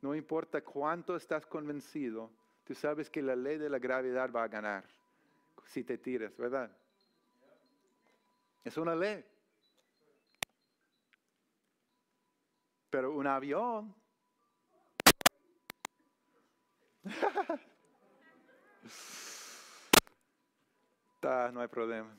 [0.00, 2.30] no importa cuánto estás convencido,
[2.64, 4.84] tú sabes que la ley de la gravedad va a ganar
[5.66, 6.70] si te tiras, ¿verdad?
[8.64, 9.24] Es una ley.
[12.94, 13.92] Pero un avión.
[21.52, 22.16] no hay problema.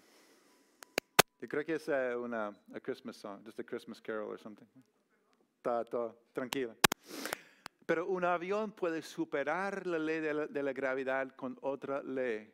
[1.39, 4.65] Yo creo que es una a Christmas song, just a Christmas carol or something.
[5.55, 6.75] Está, está, tranquila.
[7.85, 12.51] Pero un avión puede superar la ley de la, gravedad con otra ley,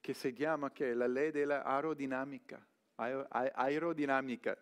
[0.00, 2.66] que se llama que la ley de la aerodinámica.
[2.96, 4.56] Aerodinámica.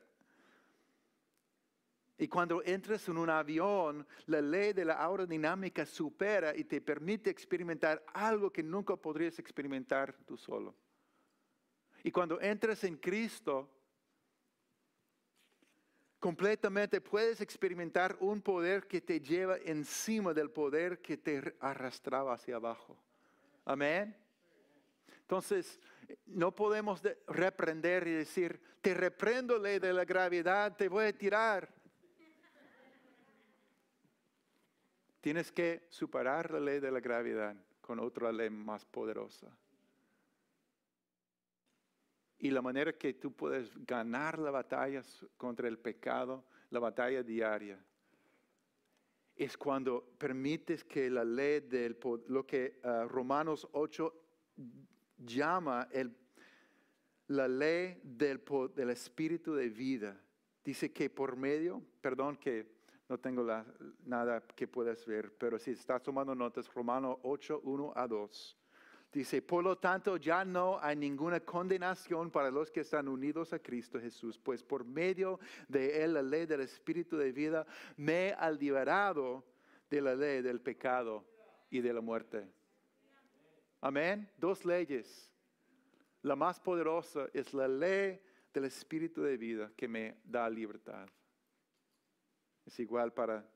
[2.19, 7.29] Y cuando entras en un avión, la ley de la aerodinámica supera y te permite
[7.29, 10.75] experimentar algo que nunca podrías experimentar tú solo.
[12.03, 13.69] Y cuando entras en Cristo,
[16.19, 22.57] completamente puedes experimentar un poder que te lleva encima del poder que te arrastraba hacia
[22.57, 22.97] abajo.
[23.65, 24.17] Amén.
[25.21, 25.79] Entonces,
[26.25, 31.76] no podemos reprender y decir, te reprendo ley de la gravedad, te voy a tirar.
[35.27, 39.49] Tienes que superar la ley de la gravedad con otra ley más poderosa.
[42.39, 45.03] Y la manera que tú puedes ganar la batalla
[45.37, 47.77] contra el pecado, la batalla diaria,
[49.35, 51.99] es cuando permites que la ley del
[52.29, 54.15] lo que ah, Romanos 8
[55.19, 56.17] llama el,
[57.27, 58.45] la ley del,
[58.77, 60.23] del espíritu de vida.
[60.65, 62.76] Dice que por medio, perdón que
[63.09, 63.47] no tengo
[64.05, 68.59] nada que puedas ver, pero si estás tomando notas, Romanos 8, 1 a 2.
[69.13, 73.59] Dice, por lo tanto, ya no hay ninguna condenación para los que están unidos a
[73.59, 75.39] Cristo Jesús, pues por medio
[75.69, 79.45] de él, la ley del Espíritu de vida, me ha liberado
[79.89, 81.25] de la ley del pecado
[81.71, 82.47] y de la muerte.
[83.81, 84.29] Amén.
[84.37, 85.33] Dos leyes.
[86.23, 88.21] La más poderosa es la ley
[88.53, 91.09] del Espíritu de vida que me da libertad.
[92.67, 93.49] Es igual para,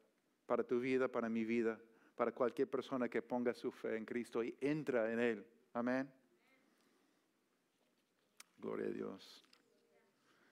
[0.46, 1.78] para tu vida, para mi vida
[2.20, 5.46] para cualquier persona que ponga su fe en Cristo y entra en Él.
[5.72, 6.06] Amén.
[8.58, 9.46] Gloria a Dios.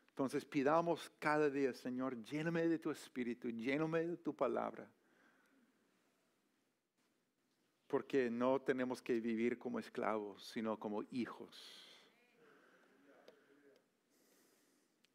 [0.09, 4.91] Entonces pidamos cada día, Señor, lléname de tu espíritu, lléname de tu palabra.
[7.87, 12.03] Porque no tenemos que vivir como esclavos, sino como hijos.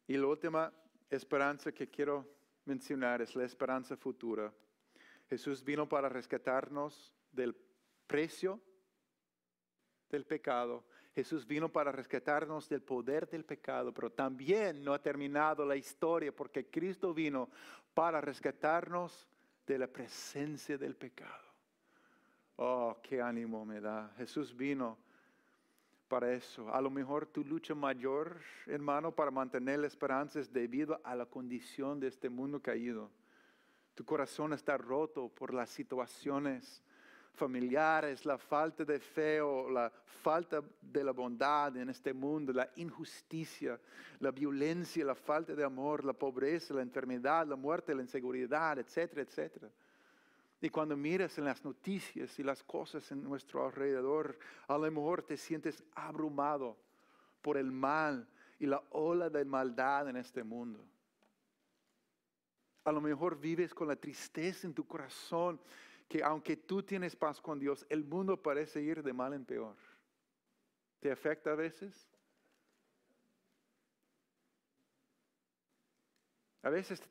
[0.06, 0.72] Y la última
[1.10, 2.24] esperanza que quiero
[2.64, 4.52] mencionar es la esperanza futura.
[5.28, 7.56] Jesús vino para rescatarnos del
[8.06, 8.60] precio
[10.10, 10.84] del pecado.
[11.14, 16.34] Jesús vino para rescatarnos del poder del pecado, pero también no ha terminado la historia
[16.34, 17.50] porque Cristo vino
[17.94, 19.28] para rescatarnos
[19.66, 21.44] de la presencia del pecado.
[22.56, 24.12] Oh, qué ánimo me da.
[24.16, 24.98] Jesús vino
[26.14, 26.72] para eso.
[26.72, 28.36] A lo mejor tu lucha mayor,
[28.66, 33.10] hermano, para mantener la esperanza es debido a la condición de este mundo caído.
[33.96, 36.84] Tu corazón está roto por las situaciones
[37.32, 39.90] familiares, la falta de fe o la
[40.22, 43.80] falta de la bondad en este mundo, la injusticia,
[44.20, 49.22] la violencia, la falta de amor, la pobreza, la enfermedad, la muerte, la inseguridad, etcétera,
[49.22, 49.68] etcétera.
[50.64, 55.22] Y cuando miras en las noticias y las cosas en nuestro alrededor, a lo mejor
[55.22, 56.78] te sientes abrumado
[57.42, 58.26] por el mal
[58.58, 60.82] y la ola de maldad en este mundo.
[62.82, 65.60] A lo mejor vives con la tristeza en tu corazón
[66.08, 69.76] que aunque tú tienes paz con Dios, el mundo parece ir de mal en peor.
[70.98, 72.08] ¿Te afecta a veces?
[76.62, 77.02] A veces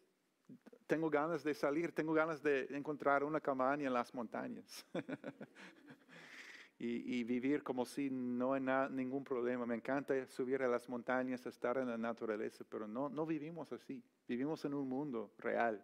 [0.94, 4.86] tengo ganas de salir, tengo ganas de encontrar una cabaña en las montañas
[6.78, 9.66] y, vivir como si no hay ningún problema.
[9.66, 14.04] Me encanta subir a las montañas, estar en la naturaleza, pero no, no vivimos así.
[14.28, 15.84] Vivimos en un mundo real,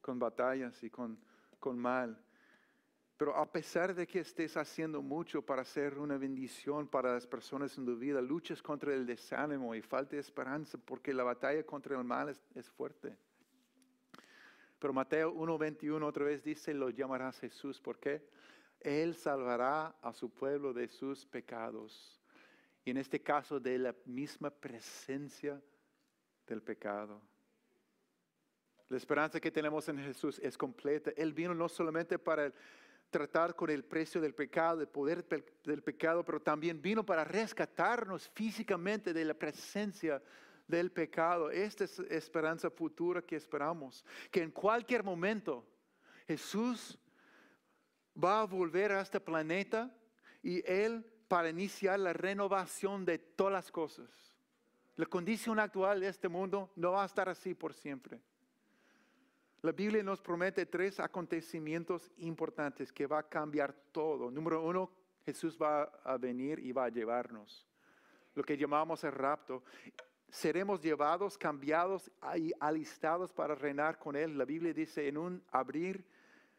[0.00, 1.16] con batallas y con,
[1.60, 2.20] con mal.
[3.16, 7.78] Pero a pesar de que estés haciendo mucho para ser una bendición para las personas
[7.78, 11.96] en tu vida, luchas contra el desánimo y falta de esperanza porque la batalla contra
[11.96, 13.16] el mal es fuerte.
[14.84, 17.80] Pero Mateo 1.21 otra vez dice, lo llamarás Jesús.
[17.80, 18.22] ¿Por qué?
[18.80, 22.20] Él salvará a su pueblo de sus pecados.
[22.84, 25.58] Y en este caso de la misma presencia
[26.46, 27.22] del pecado.
[28.90, 31.12] La esperanza que tenemos en Jesús es completa.
[31.16, 32.52] Él vino no solamente para
[33.08, 35.24] tratar con el precio del pecado, el poder
[35.64, 40.20] del pecado, pero también vino para rescatarnos físicamente de la presencia
[40.92, 41.50] pecado.
[41.50, 44.04] Esta es esperanza futura que esperamos.
[44.30, 45.66] Que en cualquier momento
[46.26, 46.98] Jesús
[48.22, 49.94] va a volver a este planeta
[50.42, 54.34] y Él para iniciar la renovación de todas las cosas.
[54.96, 58.20] La condición actual de este mundo no va a estar así por siempre.
[59.62, 64.30] La Biblia nos promete tres acontecimientos importantes que va a cambiar todo.
[64.30, 64.90] Número uno,
[65.24, 67.66] Jesús va a venir y va a llevarnos.
[68.34, 69.64] Lo que llamamos el rapto
[70.34, 74.36] seremos llevados, cambiados y alistados para reinar con Él.
[74.36, 76.04] La Biblia dice en un abrir,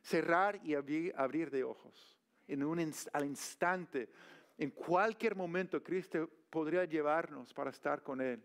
[0.02, 2.18] cerrar y abrir, de ojos.
[2.48, 2.80] En un,
[3.12, 4.10] al instante,
[4.58, 8.42] en cualquier momento, Cristo podría llevarnos para estar con Él.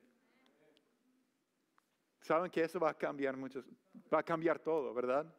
[2.20, 3.62] Saben que eso va a cambiar mucho,
[4.12, 5.32] va a cambiar todo, ¿verdad?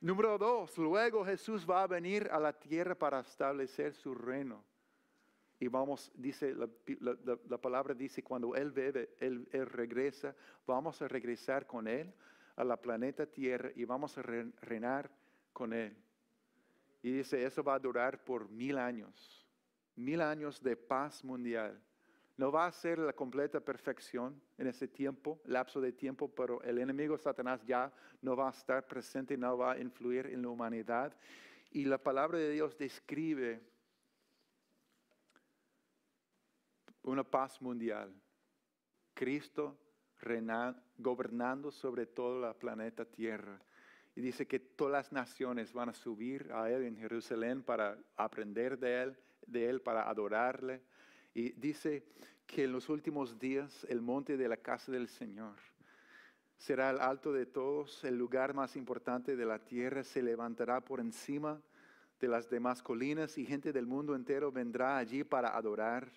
[0.00, 4.64] Número dos, luego Jesús va a venir a la tierra para establecer su reino.
[5.58, 10.34] Y vamos, dice, la, palabra dice, cuando Él bebe, él, regresa,
[10.66, 12.12] vamos a regresar con Él
[12.56, 15.10] a la planeta Tierra y vamos a reinar
[15.52, 15.96] con Él.
[17.02, 19.46] Y dice, eso va a durar por mil años,
[19.94, 21.80] mil años de paz mundial.
[22.36, 26.78] No va a ser la completa perfección en ese tiempo, lapso de tiempo, pero el
[26.78, 27.90] enemigo Satanás ya
[28.20, 31.16] no va a estar presente, no va a influir en la humanidad.
[31.70, 33.62] Y la palabra de Dios describe
[37.06, 38.12] una paz mundial.
[39.14, 39.78] Cristo
[40.98, 43.60] gobernando sobre todo la planeta Tierra.
[44.14, 48.78] Y dice que todas las naciones van a subir a Él en Jerusalén para aprender
[48.78, 50.82] de Él, de Él para adorarle.
[51.34, 52.04] Y dice
[52.46, 55.56] que en los últimos días el monte de la casa del Señor
[56.56, 61.00] será el alto de todos, el lugar más importante de la tierra, se levantará por
[61.00, 61.60] encima
[62.18, 66.10] de las demás colinas y gente del mundo entero vendrá allí para adorar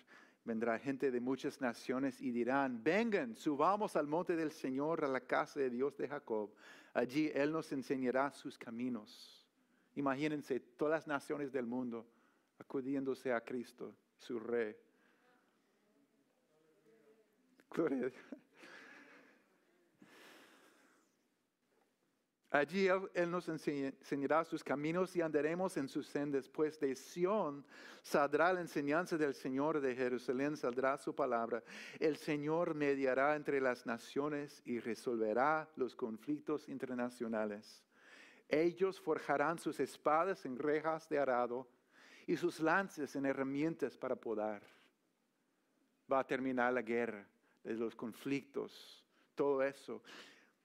[0.44, 5.20] vendrá gente de muchas naciones y dirán, vengan, subamos al monte del Señor, a la
[5.20, 6.50] casa de Dios de Jacob.
[6.94, 9.46] Allí Él nos enseñará sus caminos.
[9.94, 12.06] Imagínense todas las naciones del mundo
[12.58, 14.76] acudiéndose a Cristo, su Rey.
[22.52, 27.64] Allí él, nos enseñará sus caminos y andaremos en sus sendas, pues de Sión
[28.02, 31.62] saldrá la enseñanza del Señor, de Jerusalén saldrá su palabra.
[32.00, 37.84] El Señor mediará entre las naciones y resolverá los conflictos internacionales.
[38.48, 41.68] Ellos forjarán sus espadas en rejas de arado
[42.26, 44.60] y sus lances en herramientas para podar.
[46.12, 47.24] Va a terminar la guerra,
[47.62, 49.04] los conflictos,
[49.36, 50.02] todo eso.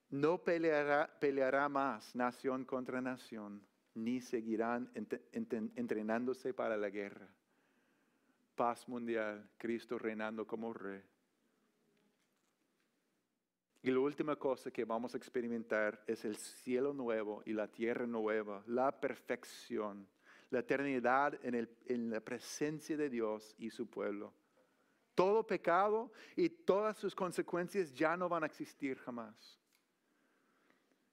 [0.09, 3.61] No peleará, peleará más nación contra nación,
[3.95, 4.91] ni seguirán
[5.75, 7.27] entrenándose para la guerra.
[8.55, 11.01] Paz mundial, Cristo reinando como rey.
[13.81, 18.07] Y la última cosa que vamos a experimentar es el cielo nuevo y la tierra
[18.07, 20.07] nueva, la perfección,
[20.49, 24.33] la eternidad en, en la presencia de Dios y su pueblo.
[25.13, 29.59] Todo pecado y todas sus consecuencias ya no van a existir jamás.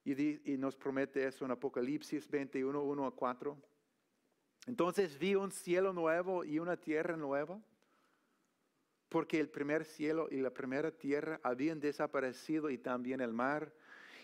[0.04, 3.56] Y, nos promete eso en Apocalipsis 21, 1 a 4.
[4.66, 7.60] Entonces vi un cielo nuevo y una tierra nueva,
[9.08, 13.72] porque el primer cielo y la primera tierra habían desaparecido y también el mar.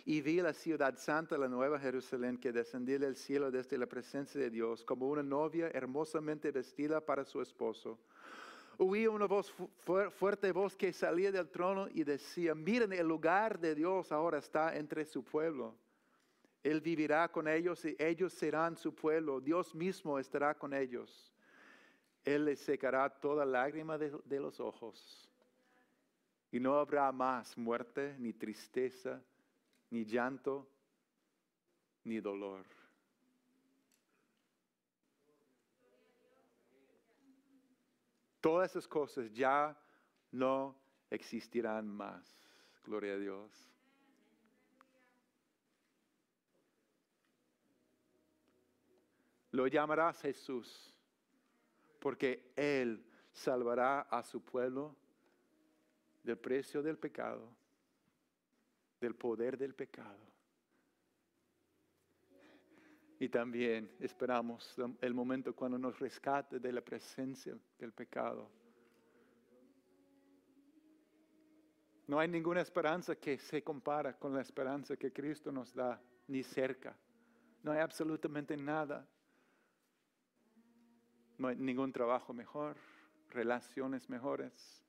[0.05, 4.41] Y vi la ciudad santa, la nueva Jerusalén, que descendía del cielo desde la presencia
[4.41, 7.99] de Dios, como una novia hermosamente vestida para su esposo.
[8.81, 9.53] Oí una voz
[10.13, 14.77] fuerte voz que salía del trono y decía, miren, el lugar de Dios ahora está
[14.77, 15.75] entre su pueblo.
[16.63, 19.41] Él vivirá con ellos y ellos serán su pueblo.
[19.41, 21.35] Dios mismo estará con ellos.
[22.25, 25.29] Él les secará toda lágrima de, de los ojos.
[26.53, 29.21] Y no habrá más muerte, ni tristeza,
[29.91, 30.69] ni llanto,
[32.05, 32.78] ni dolor
[38.49, 39.79] Todas esas cosas ya
[40.33, 40.75] no
[41.11, 42.51] existirán más.
[42.83, 43.71] Gloria a Dios.
[49.51, 50.95] Lo llamarás Jesús,
[52.01, 54.97] porque Él salvará a su pueblo
[56.23, 57.55] del precio del pecado,
[58.99, 60.27] del poder del pecado.
[63.21, 68.49] Y también esperamos el momento cuando nos rescate de la presencia del pecado.
[72.07, 76.43] No hay ninguna esperanza que se compara con la esperanza que Cristo nos da, ni
[76.43, 76.97] cerca.
[77.63, 79.07] No hay absolutamente nada.
[81.37, 82.77] No hay ningún trabajo mejor,
[83.31, 84.83] relaciones mejores.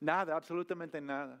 [0.00, 1.40] Nada, absolutamente nada.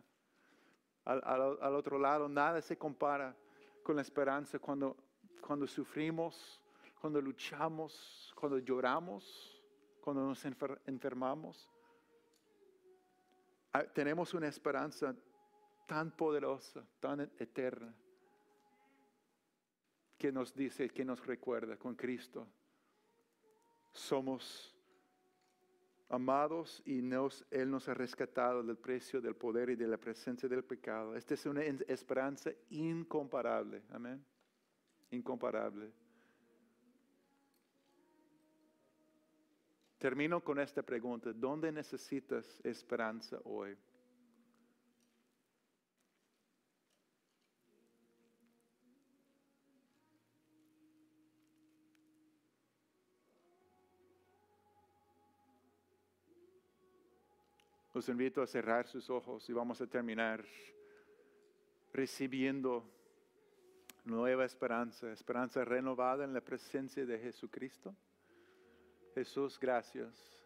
[1.04, 3.36] Al, al otro lado, nada se compara
[3.82, 4.96] con la esperanza cuando
[5.40, 6.60] cuando sufrimos,
[7.00, 9.62] cuando luchamos, cuando lloramos,
[10.00, 11.68] cuando nos enfermamos.
[13.72, 15.14] Ah, tenemos una esperanza
[15.86, 17.94] tan poderosa, tan eterna,
[20.18, 22.46] que nos dice, que nos recuerda con Cristo.
[23.92, 24.74] Somos
[26.08, 30.64] amados y Él nos ha rescatado del precio del poder y de la presencia del
[30.64, 31.16] pecado.
[31.16, 33.82] Esta es una esperanza incomparable.
[33.90, 34.35] Amén
[35.10, 35.92] incomparable.
[39.98, 41.32] Termino con esta pregunta.
[41.32, 43.76] ¿Dónde necesitas esperanza hoy?
[57.94, 60.44] Los invito a cerrar sus ojos y vamos a terminar
[61.94, 62.95] recibiendo
[64.06, 67.94] nueva esperanza, esperanza renovada en la presencia de Jesucristo.
[69.14, 70.44] Jesús, gracias.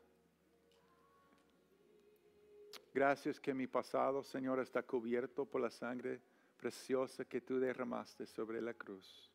[2.92, 6.20] Gracias que mi pasado, Señor, está cubierto por la sangre
[6.56, 9.30] preciosa que tú derramaste sobre la cruz.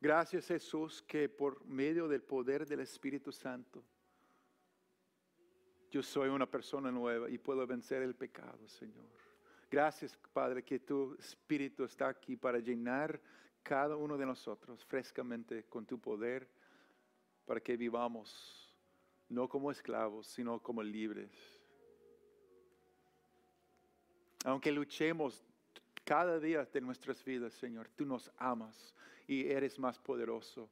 [0.00, 3.82] Gracias Jesús que por medio del poder del Espíritu Santo,
[5.90, 9.33] yo soy una persona nueva y puedo vencer el pecado, Señor.
[9.70, 13.20] Gracias, Padre, que tu Espíritu está aquí para llenar
[13.62, 16.48] cada uno de nosotros frescamente con tu poder,
[17.46, 18.74] para que vivamos
[19.28, 21.32] no como esclavos, sino como libres.
[24.44, 25.42] Aunque luchemos
[26.04, 28.94] cada día de nuestras vidas, Señor, tú nos amas
[29.26, 30.70] y eres más poderoso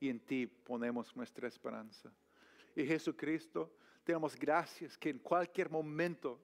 [0.00, 2.10] y en ti ponemos nuestra esperanza.
[2.74, 3.70] Y Jesucristo,
[4.02, 6.40] te damos gracias que en cualquier momento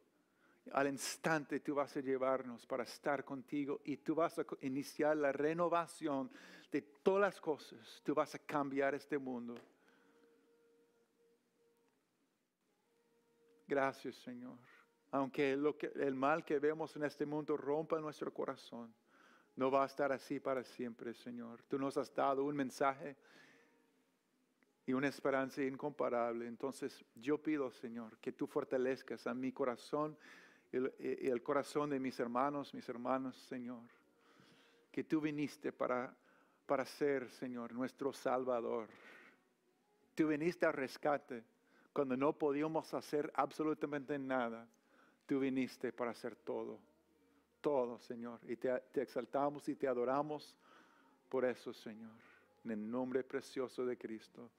[0.73, 5.33] al instante tú vas a llevarnos para estar contigo y tú vas a iniciar la
[5.33, 6.31] renovación
[6.71, 8.01] de todas las cosas.
[8.05, 9.55] Tú vas a cambiar este mundo.
[13.67, 14.59] Gracias, Señor.
[15.11, 18.93] Aunque, lo que el mal que vemos en este mundo rompa nuestro corazón,
[19.57, 21.63] no va a estar así para siempre, Señor.
[21.63, 23.17] Tú nos has dado un mensaje
[24.85, 26.47] y una esperanza incomparable.
[26.47, 30.17] Entonces yo pido, Señor, que tú fortalezcas a mi corazón
[30.73, 33.83] y el corazón de mis hermanos, mis hermanos, Señor,
[34.91, 36.15] que tú viniste para,
[36.67, 38.89] para ser, Señor, nuestro Salvador.
[40.15, 41.45] Tú viniste al rescate
[41.93, 44.67] cuando no podíamos hacer absolutamente nada.
[45.27, 46.79] Tú viniste para hacer todo,
[47.61, 48.41] todo, Señor.
[48.49, 50.57] Y te, te exaltamos y te adoramos
[51.29, 52.13] por eso, Señor.
[52.65, 54.51] En el nombre precioso de Cristo.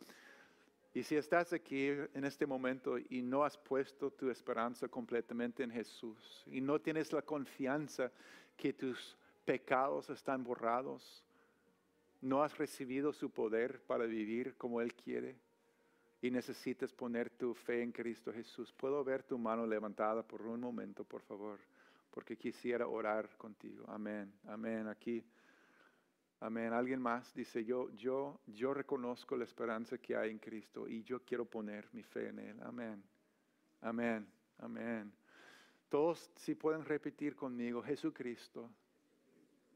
[0.97, 5.69] Y si estás aquí en este momento y no has puesto tu esperanza completamente en
[5.69, 8.11] Jesús y no tienes la confianza
[8.57, 11.23] que tus pecados están borrados,
[12.19, 15.35] no has recibido su poder para vivir como Él quiere
[16.19, 20.59] y necesitas poner tu fe en Cristo Jesús, puedo ver tu mano levantada por un
[20.59, 21.59] momento, por favor,
[22.09, 23.85] porque quisiera orar contigo.
[23.87, 24.87] Amén, amén.
[24.87, 25.23] Aquí.
[26.39, 26.71] Amén.
[26.71, 31.23] Alguien más dice, yo, yo, yo reconozco la esperanza que hay en Cristo y yo
[31.23, 32.59] quiero poner mi fe en Él.
[32.61, 33.03] Amén.
[33.81, 34.27] Amén.
[34.59, 35.11] Amén.
[35.89, 38.69] Todos si pueden repetir conmigo, Jesucristo,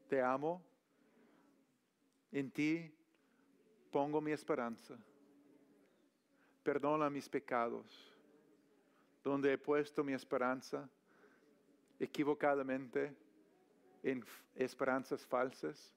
[0.08, 0.62] te amo,
[2.30, 2.94] en ti
[3.90, 4.96] pongo mi esperanza,
[6.62, 8.12] perdona mis pecados,
[9.24, 10.88] donde he puesto mi esperanza
[11.98, 13.14] equivocadamente
[14.02, 15.94] en esperanzas falsas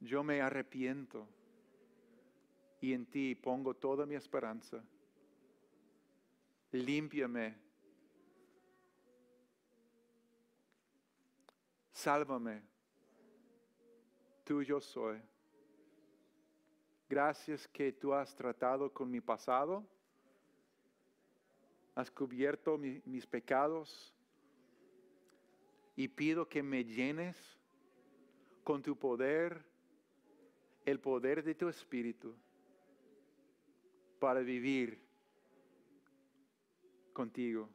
[0.00, 1.26] yo me arrepiento
[2.80, 4.82] y en ti pongo toda mi esperanza.
[6.72, 7.56] Límpiame.
[11.92, 12.62] Sálvame.
[14.44, 15.20] Tuyo soy.
[17.08, 19.84] Gracias que tú has tratado con mi pasado.
[21.94, 24.12] Has cubierto mis pecados.
[25.96, 27.36] Y pido que me llenes
[28.62, 29.64] con tu poder
[30.86, 32.34] el poder de tu espíritu
[34.18, 34.98] para vivir
[37.12, 37.68] contigo.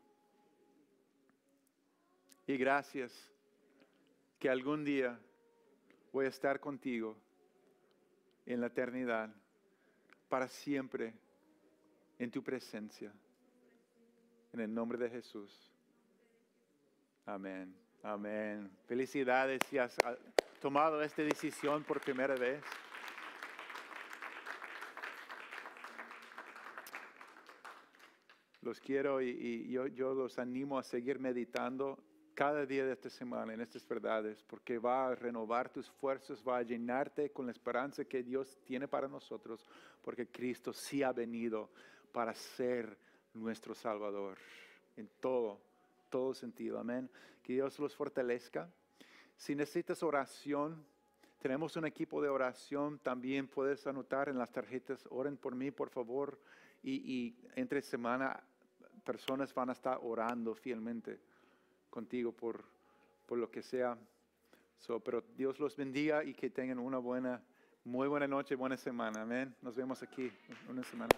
[2.47, 3.12] Y gracias
[4.39, 5.20] que algún día
[6.12, 7.16] voy a estar contigo
[8.45, 9.30] en la eternidad,
[10.30, 11.14] para siempre
[12.18, 13.14] en tu presencia.
[14.53, 15.72] En el nombre de Jesús.
[17.26, 17.76] Amén.
[18.03, 18.70] Amén.
[18.88, 19.95] Felicidades si has
[20.59, 22.64] tomado esta decisión por primera vez.
[28.62, 31.97] Los quiero y, yo, los animo a seguir meditando
[32.34, 36.57] cada día de esta semana en estas verdades, porque va a renovar tus fuerzas, va
[36.57, 39.66] a llenarte con la esperanza que Dios tiene para nosotros,
[40.01, 41.70] porque Cristo sí ha venido
[42.12, 42.97] para ser
[43.34, 44.38] nuestro Salvador
[44.95, 45.59] en todo,
[46.09, 46.80] todo sentido.
[46.80, 47.09] Amén.
[47.43, 48.70] Que Dios los fortalezca.
[49.36, 50.86] Si necesitas oración,
[51.41, 55.89] tenemos un equipo de oración, también puedes anotar en las tarjetas, oren por mí, por
[55.89, 56.39] favor.
[56.84, 58.43] Y entre semana
[59.02, 61.20] personas van a estar orando fielmente
[61.89, 62.64] contigo por,
[63.26, 63.97] por lo que sea.
[65.04, 67.41] pero Dios los bendiga y que tengan una buena,
[67.84, 69.22] muy buena noche, buena semana.
[69.22, 69.56] Amén.
[69.62, 70.32] Nos vemos aquí
[70.70, 71.12] una semana.